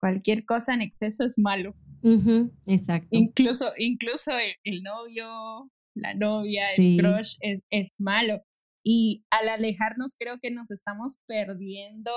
cualquier 0.00 0.44
cosa 0.46 0.72
en 0.72 0.80
exceso 0.80 1.24
es 1.24 1.38
malo. 1.38 1.74
exacto. 2.66 3.08
Incluso, 3.10 3.72
incluso 3.76 4.32
el, 4.64 4.82
novio, 4.82 5.70
la 5.94 6.14
novia, 6.14 6.64
el 6.76 6.96
crush 6.96 7.36
es, 7.40 7.60
es, 7.70 7.90
malo. 7.98 8.42
Y 8.82 9.26
al 9.30 9.48
alejarnos 9.48 10.14
creo 10.18 10.38
que 10.40 10.50
nos 10.50 10.70
estamos 10.70 11.18
perdiendo 11.26 12.12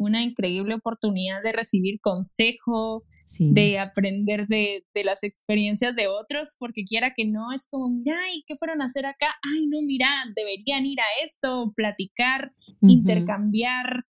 una 0.00 0.22
increíble 0.22 0.74
oportunidad 0.74 1.42
de 1.42 1.52
recibir 1.52 2.00
consejo, 2.00 3.04
de 3.38 3.78
aprender 3.78 4.46
de, 4.48 4.82
las 5.04 5.22
experiencias 5.22 5.94
de 5.94 6.08
otros, 6.08 6.56
porque 6.58 6.84
quiera 6.84 7.12
que 7.14 7.26
no, 7.26 7.52
es 7.52 7.68
como, 7.68 7.90
mira, 7.90 8.16
¿y 8.34 8.42
qué 8.46 8.56
fueron 8.56 8.80
a 8.80 8.86
hacer 8.86 9.04
acá? 9.04 9.34
Ay, 9.42 9.66
no, 9.66 9.82
mira, 9.82 10.08
deberían 10.34 10.86
ir 10.86 11.00
a 11.00 11.24
esto, 11.24 11.74
platicar, 11.76 12.50
intercambiar, 12.80 14.06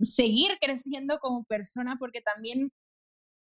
seguir 0.00 0.50
creciendo 0.60 1.20
como 1.20 1.44
persona, 1.44 1.94
porque 1.96 2.20
también 2.20 2.72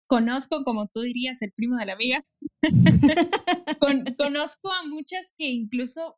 conozco, 0.08 0.64
como 0.64 0.88
tú 0.88 1.02
dirías, 1.02 1.44
el 1.44 1.52
primo 1.52 1.78
de 1.78 1.86
la 1.86 1.94
amiga, 1.94 2.26
conozco 4.18 4.72
a 4.72 4.88
muchas 4.88 5.36
que 5.38 5.46
incluso 5.50 6.18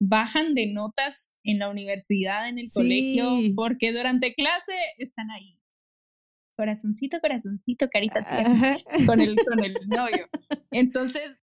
bajan 0.00 0.54
de 0.54 0.66
notas 0.72 1.40
en 1.44 1.58
la 1.58 1.68
universidad, 1.68 2.48
en 2.48 2.58
el 2.58 2.66
colegio, 2.72 3.26
porque 3.56 3.92
durante 3.92 4.34
clase 4.34 4.72
están 4.98 5.30
ahí. 5.30 5.58
Corazoncito, 6.56 7.20
corazoncito, 7.20 7.88
carita 7.88 8.26
tierna, 8.26 8.78
con 9.06 9.20
el, 9.20 9.36
con 9.36 9.64
el 9.64 9.74
novio. 9.86 10.26
Entonces, 10.70 11.38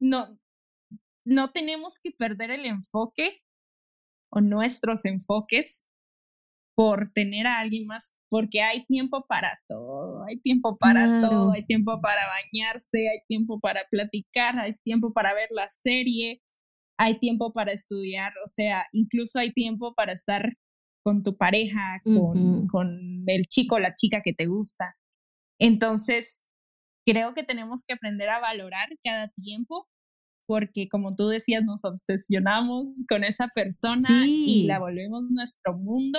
no, 0.00 0.38
no 1.24 1.52
tenemos 1.52 1.98
que 2.02 2.10
perder 2.10 2.50
el 2.50 2.66
enfoque 2.66 3.42
o 4.30 4.40
nuestros 4.40 5.04
enfoques 5.04 5.88
por 6.76 7.08
tener 7.08 7.46
a 7.46 7.58
alguien 7.58 7.86
más, 7.86 8.18
porque 8.28 8.60
hay 8.60 8.84
tiempo 8.84 9.24
para 9.26 9.58
todo, 9.66 10.24
hay 10.24 10.38
tiempo 10.40 10.76
para 10.76 11.22
todo, 11.22 11.52
hay 11.52 11.64
tiempo 11.64 12.00
para 12.02 12.20
bañarse, 12.28 12.98
hay 12.98 13.24
tiempo 13.26 13.58
para 13.60 13.86
platicar, 13.90 14.58
hay 14.58 14.74
tiempo 14.84 15.14
para 15.14 15.32
ver 15.32 15.48
la 15.52 15.70
serie, 15.70 16.42
hay 16.98 17.18
tiempo 17.18 17.52
para 17.52 17.72
estudiar, 17.72 18.32
o 18.44 18.48
sea, 18.48 18.84
incluso 18.92 19.38
hay 19.38 19.52
tiempo 19.52 19.94
para 19.94 20.12
estar 20.12 20.54
con 21.04 21.22
tu 21.22 21.36
pareja, 21.36 22.00
con, 22.04 22.66
con 22.66 23.24
el 23.26 23.42
chico 23.46 23.78
la 23.78 23.94
chica 23.94 24.22
que 24.24 24.32
te 24.32 24.46
gusta. 24.46 24.96
Entonces, 25.60 26.50
creo 27.06 27.34
que 27.34 27.44
tenemos 27.44 27.84
que 27.86 27.94
aprender 27.94 28.28
a 28.28 28.40
valorar 28.40 28.88
cada 29.04 29.28
tiempo 29.28 29.86
porque 30.46 30.88
como 30.88 31.14
tú 31.16 31.26
decías, 31.28 31.64
nos 31.64 31.84
obsesionamos 31.84 33.04
con 33.08 33.24
esa 33.24 33.48
persona 33.48 34.26
y 34.26 34.64
la 34.66 34.78
volvemos 34.78 35.24
nuestro 35.30 35.76
mundo 35.76 36.18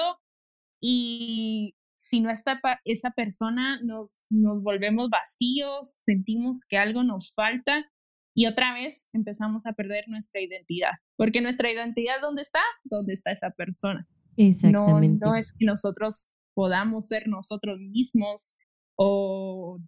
y 0.82 1.76
si 2.00 2.22
no 2.22 2.30
está 2.30 2.62
esa 2.86 3.12
persona 3.12 3.80
nos, 3.82 4.28
nos 4.32 4.62
volvemos 4.62 5.10
vacíos, 5.10 5.90
sentimos 5.90 6.66
que 6.68 6.78
algo 6.78 7.04
nos 7.04 7.34
falta 7.34 7.90
y 8.38 8.46
otra 8.46 8.72
vez 8.72 9.10
empezamos 9.14 9.66
a 9.66 9.74
perder 9.74 10.04
nuestra 10.08 10.40
identidad, 10.40 10.92
porque 11.16 11.42
nuestra 11.42 11.72
identidad, 11.72 12.22
¿dónde 12.22 12.44
está? 12.44 12.60
¿Dónde 12.84 13.14
está 13.14 13.32
esa 13.32 13.50
persona? 13.50 14.08
Exactamente. 14.36 15.26
No, 15.26 15.32
no 15.32 15.36
es 15.36 15.54
que 15.54 15.66
nosotros 15.66 16.36
podamos 16.54 17.08
ser 17.08 17.28
nosotros 17.28 17.80
mismos 17.80 18.56
o 18.96 19.80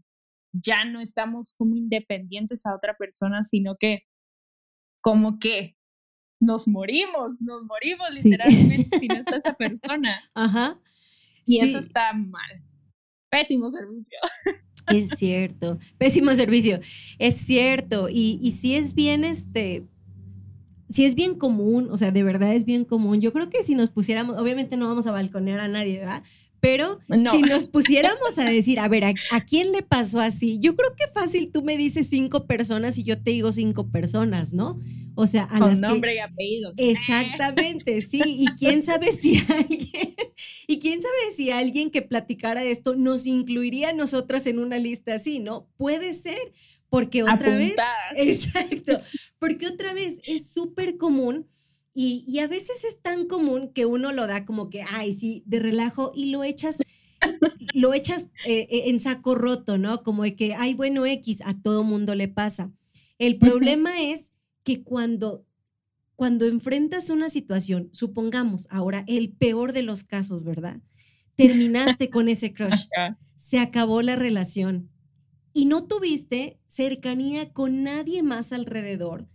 ya 0.51 0.83
no 0.83 0.99
estamos 0.99 1.53
como 1.55 1.75
independientes 1.75 2.65
a 2.65 2.75
otra 2.75 2.95
persona, 2.97 3.43
sino 3.43 3.75
que 3.79 4.07
como 4.99 5.37
que 5.37 5.77
nos 6.39 6.67
morimos, 6.67 7.39
nos 7.41 7.61
morimos 7.65 8.09
literalmente 8.23 8.97
si 8.97 9.07
no 9.09 9.17
está 9.17 9.35
esa 9.35 9.53
persona. 9.59 10.27
Ajá. 10.33 10.81
Y 11.45 11.59
eso 11.59 11.77
está 11.77 12.13
mal. 12.13 12.63
Pésimo 13.29 13.69
servicio. 13.69 14.17
Es 14.89 15.09
cierto, 15.09 15.77
pésimo 15.97 16.33
servicio, 16.35 16.79
es 17.17 17.37
cierto. 17.37 18.09
Y, 18.09 18.39
y 18.41 18.51
si 18.51 18.75
es 18.75 18.95
bien, 18.95 19.23
este, 19.23 19.83
si 20.89 21.05
es 21.05 21.15
bien 21.15 21.35
común, 21.35 21.89
o 21.91 21.97
sea, 21.97 22.11
de 22.11 22.23
verdad 22.23 22.53
es 22.53 22.65
bien 22.65 22.85
común. 22.85 23.21
Yo 23.21 23.31
creo 23.31 23.49
que 23.49 23.63
si 23.63 23.75
nos 23.75 23.89
pusiéramos, 23.89 24.37
obviamente 24.37 24.77
no 24.77 24.87
vamos 24.87 25.07
a 25.07 25.11
balconear 25.11 25.59
a 25.59 25.67
nadie, 25.67 25.99
¿verdad? 25.99 26.23
Pero 26.61 26.99
si 27.31 27.41
nos 27.41 27.67
pusiéramos 27.67 28.37
a 28.37 28.43
decir, 28.43 28.79
a 28.79 28.87
ver, 28.89 29.05
¿a, 29.05 29.13
quién 29.47 29.71
le 29.71 29.81
pasó 29.81 30.19
así? 30.19 30.59
Yo 30.59 30.75
creo 30.75 30.93
que 30.93 31.05
fácil 31.13 31.51
tú 31.51 31.61
me 31.61 31.77
dices 31.77 32.09
cinco 32.09 32.47
personas 32.47 32.97
y 32.97 33.03
yo 33.03 33.21
te 33.21 33.31
digo 33.31 33.53
cinco 33.53 33.87
personas, 33.87 34.51
¿no? 34.51 34.77
O 35.15 35.25
sea, 35.25 35.43
a 35.43 35.59
Con 35.59 35.79
nombre 35.79 36.15
y 36.15 36.19
apellido. 36.19 36.73
Exactamente, 36.75 38.01
sí. 38.01 38.21
Y 38.25 38.47
quién 38.57 38.81
sabe 38.83 39.13
si 39.13 39.37
alguien, 39.47 40.15
y 40.67 40.79
quién 40.79 41.01
sabe 41.01 41.33
si 41.33 41.51
alguien 41.51 41.91
que 41.91 42.01
platicara 42.01 42.63
esto 42.63 42.95
nos 42.95 43.25
incluiría 43.25 43.89
a 43.89 43.93
nosotras 43.93 44.45
en 44.45 44.59
una 44.59 44.77
lista 44.77 45.15
así, 45.15 45.39
¿no? 45.39 45.67
Puede 45.77 46.13
ser, 46.13 46.53
porque 46.89 47.23
otra 47.23 47.55
vez. 47.57 47.75
Exacto. 48.15 48.99
Porque 49.37 49.67
otra 49.67 49.93
vez 49.93 50.27
es 50.27 50.51
súper 50.51 50.97
común 50.97 51.47
y, 51.93 52.39
a 52.39 52.47
veces 52.47 52.85
es 52.85 53.01
tan 53.01 53.27
común 53.27 53.73
que 53.73 53.85
uno 53.85 54.13
lo 54.13 54.25
da 54.25 54.45
como 54.45 54.69
que, 54.69 54.83
ay, 54.83 55.13
sí, 55.13 55.43
de 55.45 55.59
relajo 55.59 56.13
y 56.15 56.27
lo 56.27 56.45
echas, 56.45 56.77
lo 57.73 57.93
echas 57.93 58.29
eh, 58.47 58.67
eh, 58.69 58.83
en 58.85 59.01
saco 59.01 59.35
roto, 59.35 59.77
¿no? 59.77 60.01
Como 60.03 60.23
de 60.23 60.35
que, 60.35 60.53
ay, 60.53 60.75
bueno, 60.75 61.05
X, 61.05 61.41
a 61.43 61.59
todo 61.61 61.83
mundo 61.83 62.15
le 62.15 62.29
pasa. 62.29 62.71
El 63.17 63.37
problema 63.37 64.01
es 64.01 64.31
que 64.63 64.81
cuando, 64.81 65.45
cuando 66.19 66.45
enfrentas 66.47 67.09
una 67.09 67.29
situación, 67.29 67.87
supongamos 67.93 68.67
ahora 68.69 69.05
el 69.07 69.31
peor 69.31 69.71
de 69.71 69.83
los 69.83 70.03
casos, 70.03 70.43
¿verdad? 70.43 70.81
Terminaste 71.37 72.09
con 72.09 72.27
ese 72.27 72.53
crush, 72.53 72.87
se 73.37 73.57
acabó 73.57 74.01
la 74.01 74.17
relación 74.17 74.89
y 75.53 75.63
no 75.63 75.87
tuviste 75.87 76.59
cercanía 76.65 77.53
con 77.53 77.83
nadie 77.83 78.21
más 78.21 78.51
alrededor. 78.51 79.29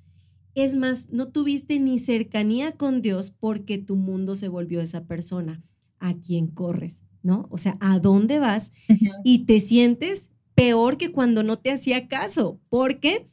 Es 0.54 0.74
más, 0.74 1.08
no 1.08 1.28
tuviste 1.28 1.80
ni 1.80 1.98
cercanía 1.98 2.72
con 2.72 3.00
Dios 3.00 3.30
porque 3.30 3.78
tu 3.78 3.96
mundo 3.96 4.34
se 4.34 4.48
volvió 4.48 4.82
esa 4.82 5.06
persona. 5.06 5.64
A 6.00 6.12
quien 6.12 6.48
corres, 6.48 7.02
¿no? 7.22 7.46
O 7.50 7.56
sea, 7.56 7.78
¿a 7.80 7.98
dónde 7.98 8.40
vas? 8.40 8.72
Y 9.24 9.46
te 9.46 9.58
sientes 9.58 10.32
peor 10.54 10.98
que 10.98 11.12
cuando 11.12 11.42
no 11.42 11.58
te 11.58 11.70
hacía 11.70 12.08
caso, 12.08 12.60
porque 12.68 13.30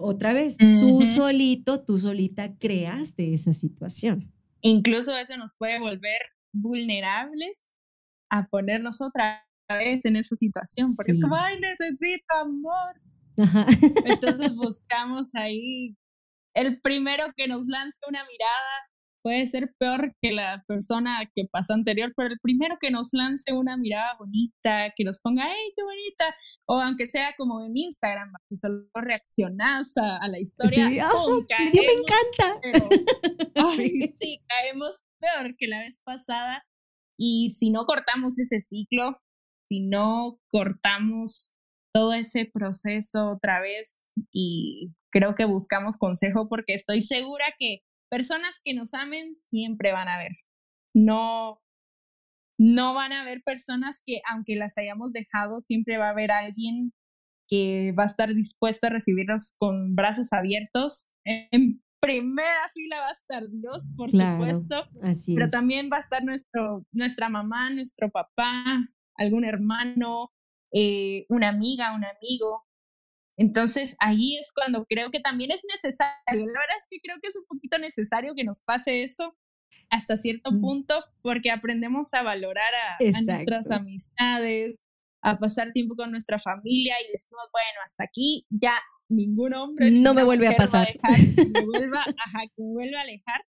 otra 0.00 0.32
vez, 0.32 0.56
tú 0.58 1.04
solito, 1.06 1.82
tú 1.82 1.98
solita 1.98 2.56
creaste 2.58 3.32
esa 3.32 3.52
situación. 3.52 4.32
Incluso 4.60 5.16
eso 5.16 5.36
nos 5.36 5.54
puede 5.56 5.78
volver 5.78 6.20
vulnerables 6.52 7.76
a 8.30 8.46
ponernos 8.46 9.00
otra 9.00 9.46
vez 9.68 10.04
en 10.04 10.16
esa 10.16 10.36
situación, 10.36 10.94
porque 10.96 11.12
es 11.12 11.20
como, 11.20 11.36
ay, 11.36 11.58
necesito 11.60 12.34
amor. 12.40 13.00
Entonces 14.04 14.54
buscamos 14.56 15.34
ahí 15.34 15.96
el 16.54 16.80
primero 16.80 17.24
que 17.36 17.48
nos 17.48 17.66
lance 17.66 18.00
una 18.08 18.24
mirada 18.24 18.89
puede 19.22 19.46
ser 19.46 19.74
peor 19.78 20.14
que 20.20 20.32
la 20.32 20.64
persona 20.66 21.18
que 21.34 21.46
pasó 21.50 21.74
anterior, 21.74 22.12
pero 22.16 22.30
el 22.30 22.38
primero 22.40 22.76
que 22.80 22.90
nos 22.90 23.10
lance 23.12 23.52
una 23.52 23.76
mirada 23.76 24.16
bonita, 24.18 24.92
que 24.96 25.04
nos 25.04 25.20
ponga, 25.20 25.44
¡ay, 25.44 25.72
qué 25.76 25.82
bonita! 25.82 26.36
O 26.66 26.80
aunque 26.80 27.08
sea 27.08 27.34
como 27.36 27.64
en 27.64 27.76
Instagram, 27.76 28.32
que 28.48 28.56
solo 28.56 28.88
reaccionas 28.94 29.94
a, 29.96 30.26
la 30.28 30.38
historia. 30.38 30.88
Sí, 30.88 30.98
oh, 31.00 31.44
me 31.48 31.92
encanta! 31.92 32.60
ay, 33.78 34.00
sí, 34.18 34.40
caemos 34.46 35.04
peor 35.18 35.54
que 35.56 35.68
la 35.68 35.80
vez 35.80 36.00
pasada. 36.04 36.64
Y 37.18 37.50
si 37.50 37.70
no 37.70 37.84
cortamos 37.84 38.38
ese 38.38 38.60
ciclo, 38.60 39.18
si 39.64 39.80
no 39.80 40.40
cortamos 40.48 41.54
todo 41.92 42.14
ese 42.14 42.48
proceso 42.50 43.32
otra 43.32 43.60
vez 43.60 44.14
y 44.32 44.92
creo 45.12 45.34
que 45.34 45.44
buscamos 45.44 45.98
consejo 45.98 46.48
porque 46.48 46.74
estoy 46.74 47.02
segura 47.02 47.44
que 47.58 47.80
personas 48.10 48.60
que 48.62 48.74
nos 48.74 48.92
amen 48.94 49.34
siempre 49.34 49.92
van 49.92 50.08
a 50.08 50.18
ver. 50.18 50.32
No, 50.94 51.62
no 52.58 52.94
van 52.94 53.12
a 53.12 53.22
haber 53.22 53.42
personas 53.42 54.02
que 54.04 54.20
aunque 54.30 54.56
las 54.56 54.76
hayamos 54.76 55.12
dejado, 55.12 55.60
siempre 55.60 55.96
va 55.96 56.08
a 56.08 56.10
haber 56.10 56.32
alguien 56.32 56.92
que 57.48 57.92
va 57.98 58.04
a 58.04 58.06
estar 58.06 58.32
dispuesto 58.34 58.86
a 58.86 58.90
recibirnos 58.90 59.54
con 59.58 59.94
brazos 59.94 60.32
abiertos. 60.32 61.16
En 61.24 61.82
primera 62.00 62.68
fila 62.72 63.00
va 63.00 63.08
a 63.08 63.12
estar 63.12 63.42
Dios, 63.50 63.90
por 63.96 64.10
supuesto, 64.10 64.84
así 65.02 65.34
pero 65.34 65.48
también 65.48 65.90
va 65.92 65.96
a 65.96 66.00
estar 66.00 66.24
nuestro, 66.24 66.86
nuestra 66.92 67.28
mamá, 67.28 67.70
nuestro 67.70 68.10
papá, 68.10 68.64
algún 69.16 69.44
hermano, 69.44 70.30
eh, 70.72 71.26
una 71.28 71.48
amiga, 71.48 71.94
un 71.94 72.04
amigo. 72.04 72.66
Entonces 73.40 73.96
ahí 74.00 74.36
es 74.36 74.52
cuando 74.54 74.84
creo 74.84 75.10
que 75.10 75.18
también 75.18 75.50
es 75.50 75.64
necesario. 75.72 76.12
La 76.26 76.60
verdad 76.60 76.76
es 76.76 76.86
que 76.90 76.98
creo 77.02 77.16
que 77.22 77.28
es 77.28 77.36
un 77.36 77.46
poquito 77.46 77.78
necesario 77.78 78.34
que 78.34 78.44
nos 78.44 78.60
pase 78.60 79.02
eso 79.02 79.34
hasta 79.88 80.18
cierto 80.18 80.50
punto 80.60 81.02
porque 81.22 81.50
aprendemos 81.50 82.12
a 82.12 82.22
valorar 82.22 82.70
a, 83.00 83.22
nuestras 83.22 83.70
amistades, 83.70 84.82
a 85.22 85.38
pasar 85.38 85.72
tiempo 85.72 85.96
con 85.96 86.10
nuestra 86.10 86.38
familia 86.38 86.96
y 87.00 87.10
decimos, 87.10 87.44
bueno, 87.50 87.80
hasta 87.82 88.04
aquí 88.04 88.46
ya 88.50 88.74
ningún 89.08 89.54
hombre 89.54 89.90
no 89.90 90.12
me 90.12 90.22
vuelve 90.22 90.48
a 90.48 90.56
pasar. 90.56 90.86
me 91.02 91.64
vuelva, 91.64 92.00
ajá, 92.00 92.42
que 92.54 92.62
me 92.62 92.72
vuelva 92.72 92.98
a 92.98 93.02
alejar, 93.02 93.40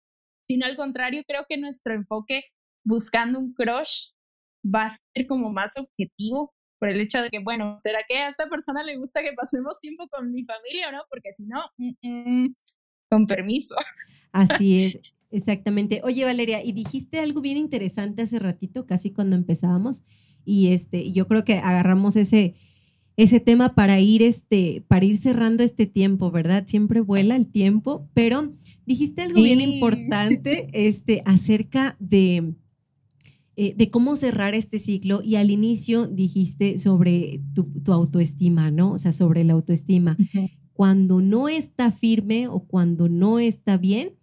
sino 0.41 0.67
al 0.67 0.77
contrario, 0.77 1.23
creo 1.27 1.43
que 1.49 1.57
nuestro 1.57 1.95
enfoque 1.95 2.43
buscando 2.85 3.39
un 3.39 3.53
crush 3.53 4.11
va 4.63 4.85
a 4.85 4.89
ser 4.89 5.27
como 5.27 5.51
más 5.51 5.75
objetivo 5.75 6.53
por 6.81 6.89
el 6.89 6.99
hecho 6.99 7.21
de 7.21 7.29
que, 7.29 7.37
bueno, 7.37 7.75
¿será 7.77 7.99
que 8.07 8.15
a 8.15 8.27
esta 8.27 8.49
persona 8.49 8.83
le 8.83 8.97
gusta 8.97 9.21
que 9.21 9.33
pasemos 9.33 9.79
tiempo 9.79 10.07
con 10.07 10.31
mi 10.31 10.43
familia 10.43 10.89
o 10.89 10.91
no? 10.91 11.03
Porque 11.11 11.31
si 11.31 11.45
no, 11.45 11.59
mm, 11.77 12.43
mm, 12.43 12.55
con 13.07 13.27
permiso. 13.27 13.75
Así 14.31 14.73
es. 14.73 14.99
Exactamente. 15.29 16.01
Oye, 16.03 16.25
Valeria, 16.25 16.63
y 16.65 16.71
dijiste 16.71 17.19
algo 17.19 17.39
bien 17.39 17.57
interesante 17.57 18.23
hace 18.23 18.39
ratito, 18.39 18.87
casi 18.87 19.11
cuando 19.11 19.35
empezábamos, 19.35 20.01
y 20.43 20.73
este, 20.73 21.11
yo 21.11 21.27
creo 21.27 21.43
que 21.45 21.59
agarramos 21.59 22.15
ese, 22.15 22.55
ese 23.15 23.39
tema 23.39 23.75
para 23.75 23.99
ir, 23.99 24.23
este, 24.23 24.83
para 24.87 25.05
ir 25.05 25.17
cerrando 25.17 25.61
este 25.61 25.85
tiempo, 25.85 26.31
¿verdad? 26.31 26.63
Siempre 26.65 26.99
vuela 26.99 27.35
el 27.35 27.45
tiempo, 27.45 28.09
pero 28.15 28.55
dijiste 28.87 29.21
algo 29.21 29.43
bien 29.43 29.61
importante, 29.61 30.67
este, 30.73 31.21
acerca 31.27 31.95
de, 31.99 32.55
eh, 33.57 33.73
de 33.75 33.89
cómo 33.91 34.15
cerrar 34.15 34.55
este 34.55 34.79
ciclo 34.79 35.21
y 35.23 35.35
al 35.35 35.51
inicio 35.51 36.07
dijiste 36.07 36.77
sobre 36.77 37.41
tu, 37.53 37.69
autoestima, 37.91 38.71
¿no? 38.71 38.93
O 38.93 38.97
sea, 38.97 39.11
sobre 39.11 39.43
la 39.43 39.53
autoestima. 39.53 40.17
Cuando 40.73 41.21
no 41.21 41.49
está 41.49 41.91
firme 41.91 42.47
o 42.47 42.61
cuando 42.61 43.09
no 43.09 43.39
está 43.39 43.77
bien, 43.77 44.15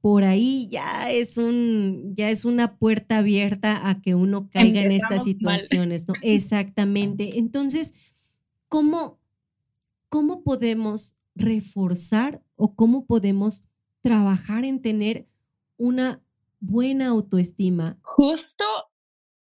por 0.00 0.24
ahí 0.24 0.68
ya 0.70 1.10
es 1.10 1.38
un, 1.38 2.14
ya 2.16 2.30
es 2.30 2.44
una 2.44 2.76
puerta 2.76 3.18
abierta 3.18 3.88
a 3.88 4.00
que 4.00 4.14
uno 4.14 4.48
caiga 4.50 4.82
en 4.82 4.92
estas 4.92 5.24
situaciones, 5.24 6.08
¿no? 6.08 6.14
Exactamente. 6.22 7.38
Entonces, 7.38 7.94
¿cómo, 8.68 9.18
¿cómo 10.08 10.42
podemos 10.42 11.14
reforzar 11.34 12.42
o 12.56 12.74
cómo 12.74 13.06
podemos 13.06 13.64
trabajar 14.02 14.64
en 14.64 14.80
tener 14.80 15.28
una 15.76 16.22
buena 16.60 17.08
autoestima? 17.08 17.98
Justo 18.02 18.64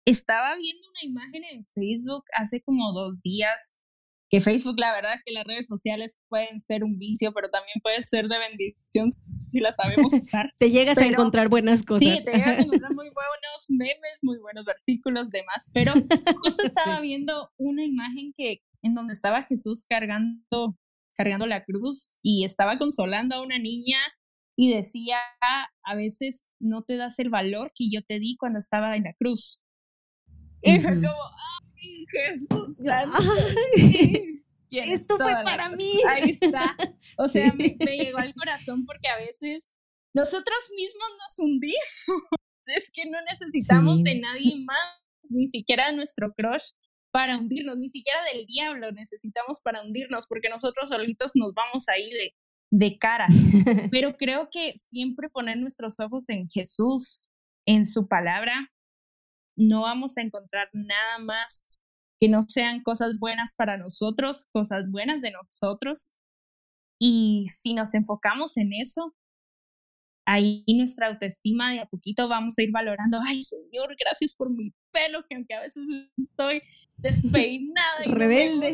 estaba 0.06 0.56
viendo 0.56 0.88
una 0.88 1.12
imagen 1.12 1.44
en 1.44 1.66
Facebook 1.66 2.24
hace 2.34 2.62
como 2.62 2.94
dos 2.94 3.22
días 3.22 3.82
que 4.30 4.42
Facebook, 4.42 4.80
la 4.80 4.92
verdad 4.92 5.14
es 5.14 5.24
que 5.24 5.32
las 5.32 5.46
redes 5.46 5.68
sociales 5.68 6.18
pueden 6.30 6.60
ser 6.60 6.84
un 6.84 6.98
vicio, 6.98 7.32
pero 7.32 7.50
también 7.50 7.76
pueden 7.84 8.04
ser 8.04 8.28
de 8.28 8.40
bendición 8.40 9.12
si 9.52 9.60
las 9.60 9.76
sabemos 9.76 10.14
usar. 10.20 10.52
te 10.58 10.72
llegas 10.72 10.98
a 10.98 11.06
encontrar 11.06 11.48
buenas 11.48 11.84
cosas. 11.84 12.18
Sí, 12.18 12.26
te 12.26 12.32
llegas 12.32 12.60
a 12.60 12.62
encontrar 12.64 12.94
muy 12.94 13.10
buenos 13.10 13.66
memes, 13.70 14.20
muy 14.24 14.40
buenos 14.40 14.66
versículos, 14.66 15.30
demás, 15.30 15.70
pero 15.74 15.94
justo 16.42 16.64
estaba 16.66 17.00
viendo 17.02 17.52
una 17.58 17.84
imagen 17.84 18.34
que 18.36 18.62
en 18.82 18.96
donde 18.96 19.14
estaba 19.14 19.44
Jesús 19.44 19.86
cargando 19.88 20.76
cargando 21.18 21.48
la 21.48 21.64
cruz 21.64 22.20
y 22.22 22.44
estaba 22.44 22.78
consolando 22.78 23.36
a 23.36 23.42
una 23.42 23.58
niña 23.58 23.98
y 24.56 24.74
decía, 24.74 25.18
a 25.84 25.96
veces 25.96 26.54
no 26.60 26.84
te 26.84 26.98
das 26.98 27.20
el 27.20 27.30
valor 27.30 27.72
que 27.76 27.90
yo 27.92 28.02
te 28.04 28.20
di 28.20 28.38
cuando 28.38 28.60
estaba 28.60 28.96
en 28.96 29.04
la 29.04 29.14
cruz. 29.14 29.66
Y 30.62 30.80
fue 30.80 30.96
como, 30.96 31.14
Jesús 32.08 32.84
Esto 34.72 35.18
fue 35.18 35.34
para 35.44 35.70
mí. 35.70 35.94
Ahí 36.10 36.32
está. 36.32 36.76
O 37.18 37.30
sea, 37.30 37.54
me, 37.54 37.78
llegó 37.78 38.18
al 38.18 38.34
corazón 38.34 38.86
porque 38.86 39.08
a 39.08 39.18
veces 39.18 39.76
nosotros 40.14 40.58
mismos 40.76 41.10
nos 41.20 41.40
hundimos. 41.40 42.32
Es 42.68 42.90
que 42.92 43.06
no 43.06 43.22
necesitamos 43.30 44.02
de 44.04 44.20
nadie 44.20 44.56
más, 44.66 45.04
ni 45.30 45.48
siquiera 45.48 45.92
de 45.92 45.98
nuestro 45.98 46.34
crush 46.34 46.72
para 47.12 47.38
hundirnos, 47.38 47.78
ni 47.78 47.90
siquiera 47.90 48.20
del 48.34 48.46
diablo 48.48 48.92
necesitamos 48.92 49.62
para 49.62 49.84
hundirnos, 49.84 50.26
porque 50.28 50.50
nosotros 50.50 50.90
solitos 50.90 51.32
nos 51.36 51.54
vamos 51.54 51.88
ahí 51.90 52.10
de, 52.10 52.36
de 52.78 52.98
cara. 52.98 53.28
Pero 53.92 54.18
creo 54.18 54.50
que 54.52 54.74
siempre 54.76 55.30
poner 55.30 55.58
nuestros 55.58 56.00
ojos 56.00 56.30
en 56.30 56.48
Jesús, 56.50 57.30
en 57.66 57.88
su 57.88 58.08
palabra, 58.08 58.72
no 59.58 59.84
vamos 59.84 60.18
a 60.18 60.22
encontrar 60.22 60.70
nada 60.74 61.20
más 61.20 61.84
que 62.20 62.28
no 62.28 62.44
sean 62.48 62.84
cosas 62.84 63.18
buenas 63.20 63.54
para 63.56 63.78
nosotros, 63.78 64.48
cosas 64.52 64.90
buenas 64.90 65.22
de 65.22 65.32
nosotros. 65.32 66.22
Y 67.00 67.48
si 67.50 67.74
nos 67.74 67.94
enfocamos 67.94 68.58
en 68.58 68.74
eso, 68.74 69.16
ahí 70.26 70.64
nuestra 70.68 71.08
autoestima 71.08 71.72
de 71.72 71.80
a 71.80 71.86
poquito 71.86 72.28
vamos 72.28 72.58
a 72.58 72.64
ir 72.64 72.72
valorando, 72.72 73.20
ay 73.26 73.44
Señor, 73.44 73.96
gracias 73.98 74.34
por 74.34 74.50
mi 74.50 74.74
pelo, 74.92 75.24
que 75.30 75.36
aunque 75.36 75.54
a 75.54 75.62
veces 75.62 75.88
estoy 76.18 76.62
despeinada 76.98 78.06
y 78.06 78.12
rebelde, 78.12 78.70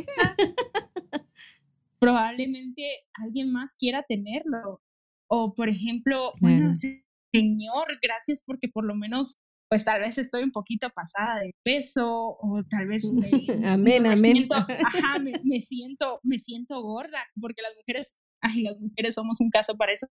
probablemente 2.02 2.84
alguien 3.14 3.52
más 3.52 3.76
quiera 3.76 4.04
tenerlo. 4.04 4.82
O 5.30 5.54
por 5.54 5.70
ejemplo, 5.70 6.34
bueno, 6.42 6.72
Señor, 6.74 8.00
gracias 8.02 8.44
porque 8.46 8.68
por 8.68 8.84
lo 8.86 8.96
menos 8.96 9.38
pues 9.70 9.86
tal 9.86 10.02
vez 10.02 10.18
estoy 10.18 10.44
un 10.44 10.52
poquito 10.52 10.90
pasada 10.90 11.40
de 11.40 11.52
peso 11.64 12.12
o 12.12 12.62
tal 12.70 12.90
vez 12.90 13.14
me, 13.14 13.30
amén, 13.66 14.06
amén. 14.06 14.18
Siento, 14.18 14.56
ajá, 14.56 15.20
me, 15.46 15.62
siento, 15.62 16.20
me 16.24 16.40
siento 16.40 16.82
gorda, 16.82 17.26
porque 17.40 17.62
las 17.62 17.72
mujeres, 17.78 18.18
ay, 18.42 18.64
las 18.64 18.78
mujeres 18.82 19.16
somos 19.16 19.40
un 19.40 19.50
caso 19.50 19.78
para 19.78 19.94
eso. 19.94 20.08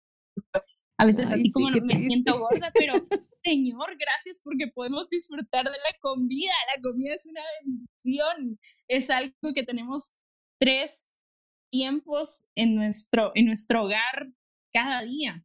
A 0.96 1.04
veces 1.04 1.26
así 1.26 1.52
como 1.52 1.68
me 1.68 1.98
siento 1.98 2.38
gorda, 2.38 2.72
pero 2.72 2.94
Señor, 3.42 3.96
gracias 3.98 4.40
porque 4.42 4.68
podemos 4.68 5.08
disfrutar 5.10 5.64
de 5.66 5.70
la 5.70 5.98
comida. 6.00 6.52
La 6.74 6.80
comida 6.80 7.14
es 7.14 7.26
una 7.26 7.42
bendición. 7.62 8.58
Es 8.88 9.10
algo 9.10 9.34
que 9.54 9.62
tenemos 9.62 10.22
tres 10.58 11.19
tiempos 11.70 12.46
en 12.54 12.74
nuestro, 12.74 13.32
en 13.34 13.46
nuestro 13.46 13.84
hogar 13.84 14.32
cada 14.72 15.02
día. 15.02 15.44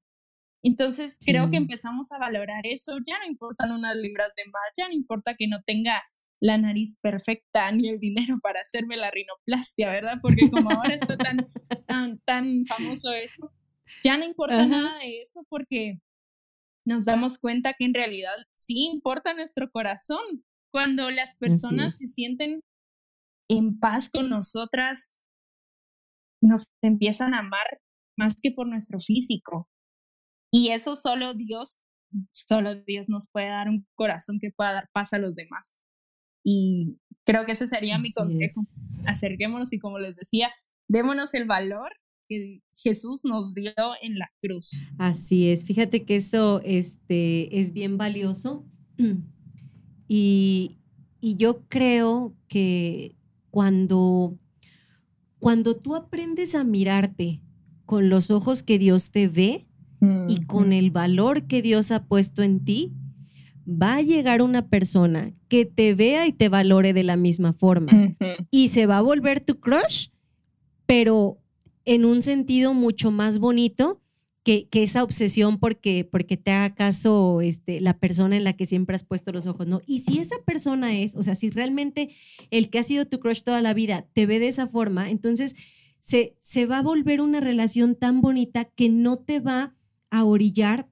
Entonces 0.63 1.19
creo 1.23 1.51
que 1.51 1.57
empezamos 1.57 2.11
a 2.11 2.17
valorar 2.17 2.65
eso, 2.65 2.97
ya 3.05 3.19
no 3.19 3.25
importan 3.25 3.71
unas 3.71 3.95
libras 3.95 4.33
de 4.35 4.45
más, 4.45 4.71
ya 4.75 4.88
no 4.88 4.95
importa 4.95 5.35
que 5.35 5.47
no 5.47 5.61
tenga 5.61 6.03
la 6.41 6.57
nariz 6.57 6.97
perfecta 6.99 7.71
ni 7.71 7.88
el 7.89 7.99
dinero 7.99 8.39
para 8.41 8.61
hacerme 8.61 8.97
la 8.97 9.11
rinoplastia, 9.11 9.89
¿verdad? 9.89 10.17
Porque 10.21 10.49
como 10.49 10.71
ahora 10.71 10.93
está 10.93 11.17
tan, 11.17 11.38
tan, 11.88 12.19
tan 12.19 12.65
famoso 12.65 13.13
eso, 13.13 13.51
ya 14.03 14.17
no 14.17 14.25
importa 14.25 14.65
nada 14.65 14.97
de 14.99 15.21
eso 15.21 15.45
porque 15.49 15.99
nos 16.85 17.05
damos 17.05 17.39
cuenta 17.39 17.73
que 17.73 17.85
en 17.85 17.93
realidad 17.93 18.35
sí 18.51 18.88
importa 18.91 19.33
nuestro 19.33 19.69
corazón. 19.71 20.45
Cuando 20.71 21.09
las 21.09 21.35
personas 21.35 21.97
se 21.97 22.07
sienten 22.07 22.61
en 23.49 23.79
paz 23.79 24.09
con 24.09 24.29
nosotras, 24.29 25.29
nos 26.45 26.69
empiezan 26.81 27.34
a 27.34 27.39
amar 27.39 27.81
más 28.17 28.39
que 28.41 28.51
por 28.51 28.67
nuestro 28.67 28.99
físico. 28.99 29.69
Y 30.51 30.69
eso 30.69 30.95
solo 30.95 31.34
Dios, 31.34 31.84
solo 32.31 32.75
Dios 32.84 33.10
nos 33.10 33.27
puede 33.29 33.47
dar 33.47 33.67
un 33.67 33.86
corazón 33.95 34.38
que 34.39 34.51
pueda 34.55 34.73
dar 34.73 34.89
paz 34.93 35.13
a 35.13 35.19
los 35.19 35.36
demás. 35.36 35.86
Y 36.43 36.99
creo 37.25 37.45
que 37.45 37.53
ese 37.53 37.67
sería 37.67 37.97
mi 37.97 38.12
consejo. 38.12 38.62
Acerquémonos 39.05 39.73
y 39.73 39.79
como 39.79 39.99
les 39.99 40.15
decía, 40.15 40.51
démonos 40.88 41.34
el 41.34 41.45
valor 41.45 41.91
que 42.27 42.62
Jesús 42.71 43.21
nos 43.23 43.53
dio 43.53 43.73
en 44.01 44.17
la 44.17 44.27
cruz. 44.39 44.88
Así 44.97 45.49
es, 45.49 45.65
fíjate 45.65 46.05
que 46.05 46.15
eso 46.15 46.62
este, 46.63 47.60
es 47.60 47.73
bien 47.73 47.97
valioso 47.97 48.65
y, 50.08 50.77
y 51.19 51.36
yo 51.38 51.67
creo 51.67 52.36
que 52.47 53.15
cuando, 53.51 54.38
cuando 55.39 55.76
tú 55.76 55.95
aprendes 55.95 56.56
a 56.56 56.63
mirarte 56.63 57.41
con 57.86 58.10
los 58.10 58.32
ojos 58.32 58.63
que 58.63 58.80
Dios 58.80 59.12
te 59.12 59.28
ve, 59.28 59.67
y 60.28 60.45
con 60.45 60.71
el 60.74 60.91
valor 60.91 61.48
que 61.48 61.62
Dios 61.62 61.91
ha 61.91 62.06
puesto 62.06 62.43
en 62.43 62.63
ti, 62.63 62.93
va 63.67 63.95
a 63.95 64.02
llegar 64.02 64.41
una 64.41 64.67
persona 64.67 65.34
que 65.48 65.65
te 65.65 65.95
vea 65.95 66.28
y 66.28 66.34
te 66.34 66.50
valore 66.50 66.93
de 66.93 67.04
la 67.04 67.17
misma 67.17 67.54
forma. 67.54 67.91
Y 68.52 68.67
se 68.67 68.86
va 68.86 69.00
a 69.00 69.02
volver 69.02 69.39
tu 69.39 69.60
crush, 69.60 70.10
pero 70.86 71.39
en 71.86 72.06
un 72.06 72.21
sentido 72.21 72.74
mucho 72.74 73.10
más 73.10 73.39
bonito 73.39 74.02
que, 74.45 74.69
esa 74.71 75.03
obsesión 75.03 75.58
porque, 75.58 76.08
porque 76.10 76.38
te 76.38 76.51
haga 76.51 76.75
caso 76.75 77.41
este, 77.41 77.81
la 77.81 77.97
persona 77.97 78.38
en 78.38 78.43
la 78.43 78.53
que 78.53 78.67
siempre 78.67 78.95
has 78.95 79.03
puesto 79.03 79.31
los 79.31 79.47
ojos, 79.47 79.65
¿no? 79.65 79.81
Y 79.88 80.01
si 80.01 80.19
esa 80.19 80.36
persona 80.45 80.95
es, 80.95 81.15
o 81.15 81.23
sea, 81.23 81.34
si 81.34 81.49
realmente 81.49 82.12
el 82.51 82.69
que 82.69 82.77
ha 82.77 82.84
sido 82.84 83.05
tu 83.05 83.19
crush 83.19 83.41
toda 83.41 83.62
la 83.63 83.73
vida 83.73 84.05
te 84.13 84.27
ve 84.27 84.38
de 84.38 84.47
esa 84.47 84.67
forma, 84.67 85.10
entonces 85.10 85.55
se, 85.99 86.36
se 86.39 86.67
va 86.67 86.77
a 86.77 86.84
volver 86.84 87.21
una 87.21 87.39
relación 87.39 87.95
tan 87.95 88.21
bonita 88.21 88.65
que 88.65 88.88
no 88.88 89.17
te 89.17 89.39
va 89.39 89.75
a 90.12 90.23
orillar 90.23 90.88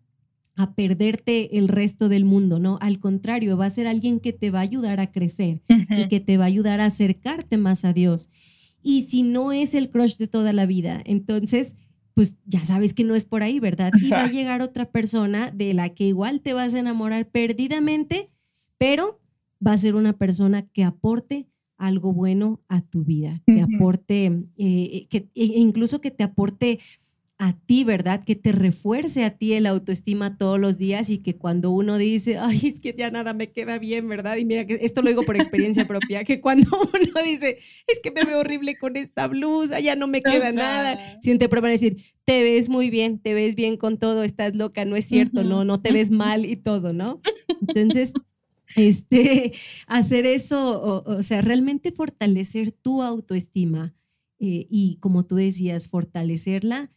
a 0.55 0.73
perderte 0.73 1.59
el 1.59 1.67
resto 1.67 2.09
del 2.09 2.25
mundo, 2.25 2.57
¿no? 2.57 2.79
Al 2.81 2.99
contrario, 2.99 3.55
va 3.55 3.67
a 3.67 3.69
ser 3.69 3.85
alguien 3.85 4.19
que 4.19 4.33
te 4.33 4.49
va 4.49 4.59
a 4.59 4.63
ayudar 4.63 4.99
a 4.99 5.11
crecer 5.11 5.61
y 5.89 6.07
que 6.07 6.19
te 6.19 6.37
va 6.37 6.45
a 6.45 6.47
ayudar 6.47 6.81
a 6.81 6.85
acercarte 6.85 7.57
más 7.57 7.85
a 7.85 7.93
Dios. 7.93 8.29
Y 8.81 9.03
si 9.03 9.21
no 9.21 9.51
es 9.51 9.75
el 9.75 9.91
crush 9.91 10.17
de 10.17 10.27
toda 10.27 10.53
la 10.53 10.65
vida, 10.65 11.03
entonces, 11.05 11.75
pues 12.13 12.37
ya 12.45 12.63
sabes 12.65 12.93
que 12.93 13.03
no 13.03 13.15
es 13.15 13.25
por 13.25 13.43
ahí, 13.43 13.59
¿verdad? 13.59 13.91
Y 14.01 14.09
va 14.09 14.25
a 14.25 14.31
llegar 14.31 14.61
otra 14.61 14.91
persona 14.91 15.51
de 15.51 15.73
la 15.73 15.89
que 15.89 16.05
igual 16.05 16.41
te 16.41 16.53
vas 16.53 16.73
a 16.73 16.79
enamorar 16.79 17.29
perdidamente, 17.29 18.29
pero 18.77 19.19
va 19.65 19.73
a 19.73 19.77
ser 19.77 19.95
una 19.95 20.13
persona 20.13 20.67
que 20.67 20.83
aporte 20.83 21.47
algo 21.77 22.13
bueno 22.13 22.61
a 22.69 22.81
tu 22.81 23.03
vida, 23.03 23.41
que 23.45 23.61
aporte, 23.61 24.45
eh, 24.57 25.07
que, 25.09 25.29
e 25.35 25.45
incluso 25.45 26.01
que 26.01 26.11
te 26.11 26.23
aporte 26.23 26.79
a 27.45 27.51
ti, 27.53 27.83
¿verdad? 27.83 28.23
Que 28.23 28.35
te 28.35 28.53
refuerce 28.53 29.25
a 29.25 29.37
ti 29.37 29.51
el 29.51 29.65
autoestima 29.65 30.37
todos 30.37 30.57
los 30.57 30.77
días 30.77 31.09
y 31.09 31.17
que 31.17 31.35
cuando 31.35 31.71
uno 31.71 31.97
dice, 31.97 32.37
ay, 32.41 32.61
es 32.63 32.79
que 32.79 32.95
ya 32.97 33.11
nada 33.11 33.33
me 33.33 33.51
queda 33.51 33.79
bien, 33.79 34.07
¿verdad? 34.07 34.37
Y 34.37 34.45
mira 34.45 34.65
que 34.65 34.75
esto 34.75 35.01
lo 35.01 35.09
digo 35.09 35.23
por 35.23 35.35
experiencia 35.35 35.85
propia, 35.85 36.23
que 36.23 36.39
cuando 36.39 36.69
uno 36.93 37.23
dice, 37.25 37.57
es 37.87 37.99
que 38.01 38.11
me 38.11 38.23
veo 38.23 38.39
horrible 38.39 38.77
con 38.77 38.95
esta 38.95 39.27
blusa, 39.27 39.79
ya 39.81 39.95
no 39.95 40.07
me 40.07 40.21
queda 40.21 40.51
nada, 40.51 40.97
siente 41.21 41.47
van 41.47 41.65
a 41.65 41.69
decir, 41.69 41.97
te 42.25 42.43
ves 42.43 42.67
muy 42.67 42.89
bien, 42.89 43.19
te 43.19 43.33
ves 43.33 43.55
bien 43.55 43.77
con 43.77 43.97
todo, 43.97 44.23
estás 44.23 44.55
loca, 44.55 44.85
no 44.85 44.95
es 44.95 45.05
cierto, 45.05 45.43
no, 45.43 45.65
no 45.65 45.81
te 45.81 45.91
ves 45.91 46.09
mal 46.09 46.45
y 46.45 46.55
todo, 46.55 46.93
¿no? 46.93 47.21
Entonces, 47.67 48.13
este, 48.75 49.53
hacer 49.87 50.25
eso, 50.25 51.03
o, 51.05 51.23
sea, 51.23 51.41
realmente 51.41 51.91
fortalecer 51.91 52.71
tu 52.71 53.03
autoestima 53.03 53.93
eh, 54.39 54.65
y 54.69 54.97
como 54.99 55.25
tú 55.25 55.35
decías, 55.35 55.87
fortalecerla 55.87 56.91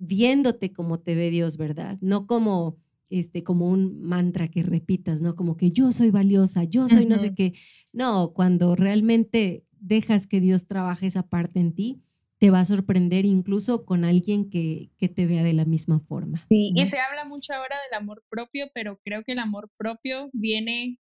viéndote 0.00 0.72
como 0.72 0.98
te 0.98 1.14
ve 1.14 1.30
Dios, 1.30 1.56
¿verdad? 1.56 1.98
No 2.00 2.26
como 2.26 2.78
este 3.10 3.44
como 3.44 3.68
un 3.68 4.02
mantra 4.02 4.48
que 4.48 4.62
repitas, 4.62 5.20
¿no? 5.20 5.36
Como 5.36 5.56
que 5.56 5.70
yo 5.70 5.92
soy 5.92 6.10
valiosa, 6.10 6.64
yo 6.64 6.88
soy 6.88 7.06
no 7.06 7.18
sé 7.18 7.34
qué. 7.34 7.54
No, 7.92 8.32
cuando 8.32 8.76
realmente 8.76 9.64
dejas 9.72 10.26
que 10.26 10.40
Dios 10.40 10.66
trabaje 10.66 11.06
esa 11.06 11.28
parte 11.28 11.60
en 11.60 11.74
ti, 11.74 12.02
te 12.38 12.50
va 12.50 12.60
a 12.60 12.64
sorprender 12.64 13.26
incluso 13.26 13.84
con 13.84 14.04
alguien 14.04 14.48
que, 14.48 14.90
que 14.96 15.08
te 15.08 15.26
vea 15.26 15.42
de 15.42 15.52
la 15.52 15.64
misma 15.64 16.00
forma. 16.00 16.46
Sí, 16.48 16.72
y 16.74 16.86
se 16.86 16.98
habla 16.98 17.24
mucho 17.24 17.52
ahora 17.52 17.76
del 17.84 17.98
amor 17.98 18.24
propio, 18.30 18.66
pero 18.72 18.98
creo 19.04 19.22
que 19.24 19.32
el 19.32 19.40
amor 19.40 19.70
propio 19.76 20.30
viene 20.32 20.98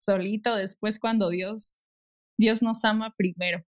solito 0.00 0.56
después 0.56 0.98
cuando 0.98 1.28
Dios, 1.28 1.88
Dios 2.36 2.62
nos 2.62 2.84
ama 2.84 3.14
primero. 3.16 3.64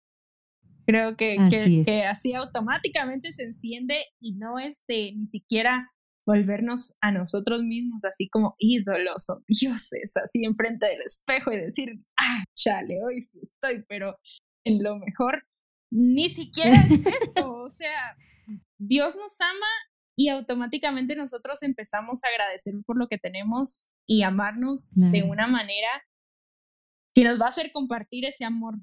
Creo 0.85 1.15
que 1.15 1.37
así, 1.39 1.83
que, 1.83 2.03
así 2.03 2.33
automáticamente 2.33 3.31
se 3.31 3.43
enciende 3.43 4.03
y 4.19 4.35
no 4.35 4.59
es 4.59 4.81
de 4.87 5.13
ni 5.15 5.25
siquiera 5.25 5.91
volvernos 6.25 6.95
a 7.01 7.11
nosotros 7.11 7.63
mismos 7.63 8.03
así 8.05 8.29
como 8.29 8.55
ídolos 8.59 9.29
o 9.29 9.43
dioses, 9.47 10.13
así 10.17 10.45
enfrente 10.45 10.87
del 10.87 11.01
espejo 11.01 11.51
y 11.51 11.57
decir, 11.57 11.89
ah, 12.19 12.43
chale, 12.55 12.99
hoy 13.03 13.21
sí 13.21 13.39
estoy, 13.41 13.83
pero 13.87 14.15
en 14.65 14.83
lo 14.83 14.97
mejor 14.97 15.43
ni 15.91 16.29
siquiera 16.29 16.75
es 16.75 17.05
esto, 17.21 17.51
o 17.51 17.69
sea, 17.69 18.15
Dios 18.77 19.15
nos 19.15 19.39
ama 19.41 19.67
y 20.15 20.29
automáticamente 20.29 21.15
nosotros 21.15 21.63
empezamos 21.63 22.23
a 22.23 22.27
agradecer 22.27 22.73
por 22.85 22.97
lo 22.97 23.07
que 23.07 23.17
tenemos 23.17 23.93
y 24.07 24.23
amarnos 24.23 24.91
de 24.95 25.23
una 25.23 25.47
manera 25.47 25.89
que 27.13 27.23
nos 27.23 27.41
va 27.41 27.45
a 27.45 27.49
hacer 27.49 27.71
compartir 27.71 28.25
ese 28.25 28.45
amor 28.45 28.75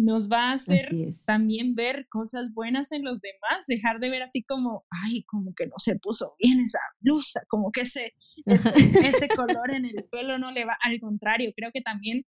nos 0.00 0.30
va 0.30 0.50
a 0.50 0.52
hacer 0.54 0.88
también 1.26 1.74
ver 1.74 2.08
cosas 2.08 2.52
buenas 2.54 2.90
en 2.90 3.04
los 3.04 3.20
demás, 3.20 3.66
dejar 3.66 4.00
de 4.00 4.08
ver 4.08 4.22
así 4.22 4.42
como, 4.42 4.86
ay, 5.04 5.24
como 5.24 5.54
que 5.54 5.66
no 5.66 5.74
se 5.76 5.98
puso 5.98 6.34
bien 6.38 6.58
esa 6.60 6.80
blusa, 7.00 7.42
como 7.48 7.70
que 7.70 7.82
ese, 7.82 8.14
ese, 8.46 9.28
color 9.28 9.70
en 9.70 9.84
el 9.84 10.04
pelo 10.10 10.38
no 10.38 10.52
le 10.52 10.64
va, 10.64 10.78
al 10.82 10.98
contrario, 11.00 11.52
creo 11.54 11.70
que 11.72 11.82
también 11.82 12.24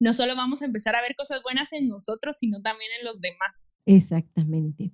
no 0.00 0.12
solo 0.12 0.36
vamos 0.36 0.62
a 0.62 0.66
empezar 0.66 0.94
a 0.94 1.02
ver 1.02 1.16
cosas 1.16 1.42
buenas 1.42 1.72
en 1.72 1.88
nosotros, 1.88 2.36
sino 2.38 2.62
también 2.62 2.90
en 3.00 3.04
los 3.04 3.20
demás. 3.20 3.78
Exactamente. 3.84 4.92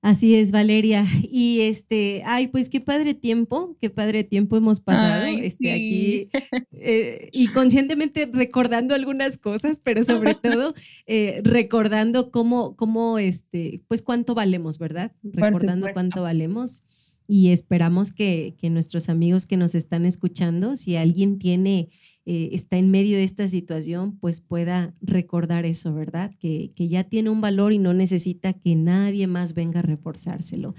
Así 0.00 0.36
es, 0.36 0.52
Valeria. 0.52 1.04
Y 1.30 1.60
este, 1.60 2.22
ay, 2.24 2.48
pues 2.48 2.68
qué 2.68 2.80
padre 2.80 3.14
tiempo, 3.14 3.76
qué 3.80 3.90
padre 3.90 4.24
tiempo 4.24 4.56
hemos 4.56 4.80
pasado 4.80 5.26
este, 5.26 5.72
aquí 5.72 6.28
eh, 6.72 7.28
y 7.32 7.48
conscientemente 7.48 8.28
recordando 8.32 8.94
algunas 8.94 9.38
cosas, 9.38 9.80
pero 9.80 10.04
sobre 10.04 10.34
todo 10.34 10.74
eh, 11.06 11.40
recordando 11.44 12.30
cómo, 12.30 12.76
cómo, 12.76 13.18
este, 13.18 13.82
pues 13.88 14.02
cuánto 14.02 14.34
valemos, 14.34 14.78
¿verdad? 14.78 15.12
Recordando 15.22 15.88
cuánto 15.92 16.22
valemos. 16.22 16.82
Y 17.30 17.50
esperamos 17.50 18.12
que, 18.12 18.56
que 18.58 18.70
nuestros 18.70 19.10
amigos 19.10 19.44
que 19.44 19.58
nos 19.58 19.74
están 19.74 20.06
escuchando, 20.06 20.76
si 20.76 20.96
alguien 20.96 21.38
tiene 21.38 21.90
eh, 22.30 22.50
está 22.52 22.76
en 22.76 22.90
medio 22.90 23.16
de 23.16 23.24
esta 23.24 23.48
situación, 23.48 24.18
pues 24.18 24.42
pueda 24.42 24.94
recordar 25.00 25.64
eso, 25.64 25.94
¿verdad? 25.94 26.30
Que, 26.38 26.74
que, 26.76 26.90
ya 26.90 27.04
tiene 27.04 27.30
un 27.30 27.40
valor 27.40 27.72
y 27.72 27.78
no 27.78 27.94
necesita 27.94 28.52
que 28.52 28.74
nadie 28.74 29.26
más 29.26 29.54
venga 29.54 29.78
a 29.78 29.82
reforzárselo. 29.82 30.74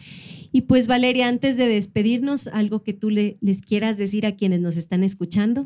Y 0.52 0.62
pues 0.62 0.86
Valeria, 0.86 1.28
antes 1.28 1.58
de 1.58 1.68
despedirnos, 1.68 2.46
algo 2.46 2.84
que 2.84 2.94
tú 2.94 3.10
le, 3.10 3.40
les 3.42 3.64
quieras 3.64 3.98
decir 3.98 4.28
a 4.28 4.36
quienes 4.36 4.60
nos 4.60 4.78
están 4.78 5.04
escuchando. 5.04 5.64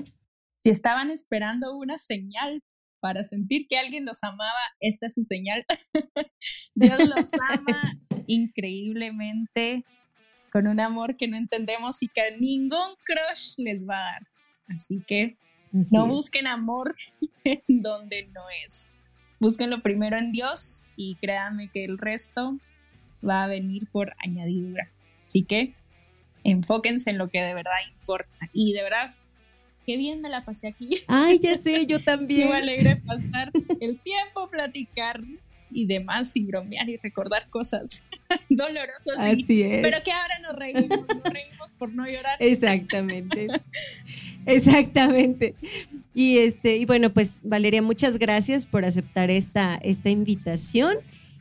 Si 0.57 0.69
estaban 0.69 1.11
esperando 1.11 1.75
una 1.75 1.97
señal 1.97 2.63
para 3.01 3.25
sentir 3.25 3.67
que 3.67 3.77
alguien 3.77 4.05
los 4.05 4.23
amaba, 4.23 4.61
esta 4.79 5.07
es 5.07 5.15
su 5.15 5.23
señal. 5.23 5.65
Dios 6.75 7.09
los 7.13 7.31
ama 7.49 7.99
increíblemente 8.27 9.83
con 10.49 10.67
un 10.67 10.79
amor 10.79 11.17
que 11.17 11.27
no 11.27 11.35
entendemos 11.35 12.01
y 12.01 12.07
que 12.07 12.37
ningún 12.39 12.95
crush 13.03 13.55
les 13.57 13.85
va 13.85 13.97
a 13.97 14.11
dar. 14.13 14.32
Así 14.67 15.03
que 15.05 15.37
no 15.71 16.07
busquen 16.07 16.47
amor 16.47 16.95
en 17.43 17.81
donde 17.81 18.27
no 18.33 18.41
es. 18.65 18.89
Búsquenlo 19.39 19.81
primero 19.81 20.17
en 20.17 20.31
Dios 20.31 20.83
y 20.95 21.15
créanme 21.15 21.69
que 21.69 21.83
el 21.83 21.97
resto 21.97 22.57
va 23.27 23.43
a 23.43 23.47
venir 23.47 23.87
por 23.91 24.13
añadidura. 24.19 24.91
Así 25.21 25.43
que 25.43 25.73
enfóquense 26.43 27.09
en 27.09 27.17
lo 27.17 27.29
que 27.29 27.41
de 27.41 27.53
verdad 27.53 27.71
importa. 27.97 28.49
Y 28.53 28.73
de 28.73 28.83
verdad, 28.83 29.13
qué 29.85 29.97
bien 29.97 30.21
me 30.21 30.29
la 30.29 30.43
pasé 30.43 30.67
aquí. 30.67 30.89
Ay, 31.07 31.39
ya 31.39 31.57
sé, 31.57 31.85
yo 31.85 31.99
también. 32.05 32.49
me 32.49 32.55
alegre 32.55 32.97
pasar 32.97 33.51
el 33.81 33.99
tiempo, 33.99 34.49
platicar 34.49 35.21
y 35.73 35.85
demás 35.85 36.35
y 36.35 36.45
bromear 36.45 36.89
y 36.89 36.97
recordar 36.97 37.49
cosas 37.49 38.07
dolorosas. 38.49 39.17
Así 39.17 39.63
es. 39.63 39.81
Pero 39.81 39.97
que 40.03 40.11
ahora 40.11 40.39
nos 40.39 40.55
reímos, 40.55 40.87
nos 40.89 41.23
reímos 41.23 41.73
por 41.73 41.93
no 41.93 42.05
llorar. 42.05 42.37
Exactamente. 42.39 43.47
Exactamente. 44.45 45.55
Y 46.13 46.37
este, 46.39 46.77
y 46.77 46.85
bueno, 46.85 47.11
pues 47.11 47.37
Valeria, 47.43 47.81
muchas 47.81 48.19
gracias 48.19 48.65
por 48.65 48.85
aceptar 48.85 49.31
esta, 49.31 49.75
esta 49.75 50.09
invitación. 50.09 50.97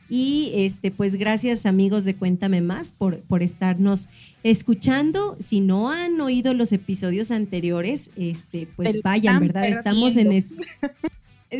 Y 0.09 0.51
este, 0.53 0.91
pues 0.91 1.15
gracias 1.15 1.65
amigos 1.65 2.03
de 2.03 2.15
Cuéntame 2.15 2.61
Más 2.61 2.91
por, 2.91 3.21
por 3.21 3.41
estarnos 3.41 4.09
escuchando. 4.43 5.37
Si 5.39 5.59
no 5.59 5.91
han 5.91 6.19
oído 6.21 6.53
los 6.53 6.71
episodios 6.71 7.31
anteriores, 7.31 8.11
este, 8.15 8.67
pues 8.75 9.01
vayan, 9.01 9.39
¿verdad? 9.39 9.65
Estamos 9.65 10.17
en, 10.17 10.27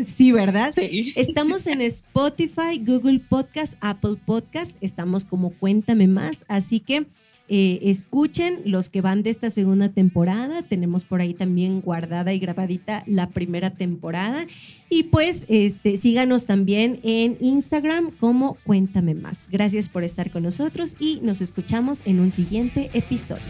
Sí, 0.06 0.32
¿verdad? 0.32 0.74
Estamos 0.78 1.68
en 1.68 1.82
Spotify, 1.82 2.80
Google 2.80 3.20
Podcast, 3.20 3.76
Apple 3.82 4.16
Podcast, 4.26 4.78
estamos 4.82 5.26
como 5.26 5.52
Cuéntame 5.52 6.08
más, 6.08 6.46
así 6.48 6.80
que 6.80 7.06
eh, 7.50 7.80
escuchen 7.84 8.62
los 8.66 8.90
que 8.90 9.02
van 9.02 9.22
de 9.22 9.30
esta 9.30 9.50
segunda 9.50 9.90
temporada, 9.90 10.64
tenemos 10.64 11.04
por 11.04 11.22
ahí 11.22 11.34
también 11.34 11.82
guardada 11.82 12.34
y 12.34 12.40
grabadita 12.40 13.04
la 13.06 13.30
primera 13.30 13.70
temporada 13.70 14.48
y 14.90 15.04
pues 15.04 15.46
este 15.50 15.98
síganos 15.98 16.46
también 16.48 17.00
en 17.04 17.38
Instagram 17.42 18.12
como 18.12 18.58
Cuéntame 18.64 19.14
más. 19.14 19.48
Gracias 19.52 19.90
por 19.90 20.04
estar 20.04 20.32
con 20.32 20.44
nosotros 20.44 20.96
y 21.00 21.20
nos 21.22 21.42
escuchamos 21.42 22.02
en 22.06 22.20
un 22.20 22.32
siguiente 22.32 22.90
episodio. 22.94 23.44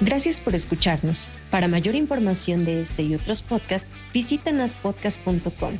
Gracias 0.00 0.40
por 0.40 0.54
escucharnos. 0.54 1.28
Para 1.50 1.68
mayor 1.68 1.94
información 1.94 2.64
de 2.64 2.80
este 2.80 3.02
y 3.02 3.14
otros 3.14 3.42
podcasts, 3.42 3.88
visita 4.14 4.50
naspodcast.com. 4.50 5.74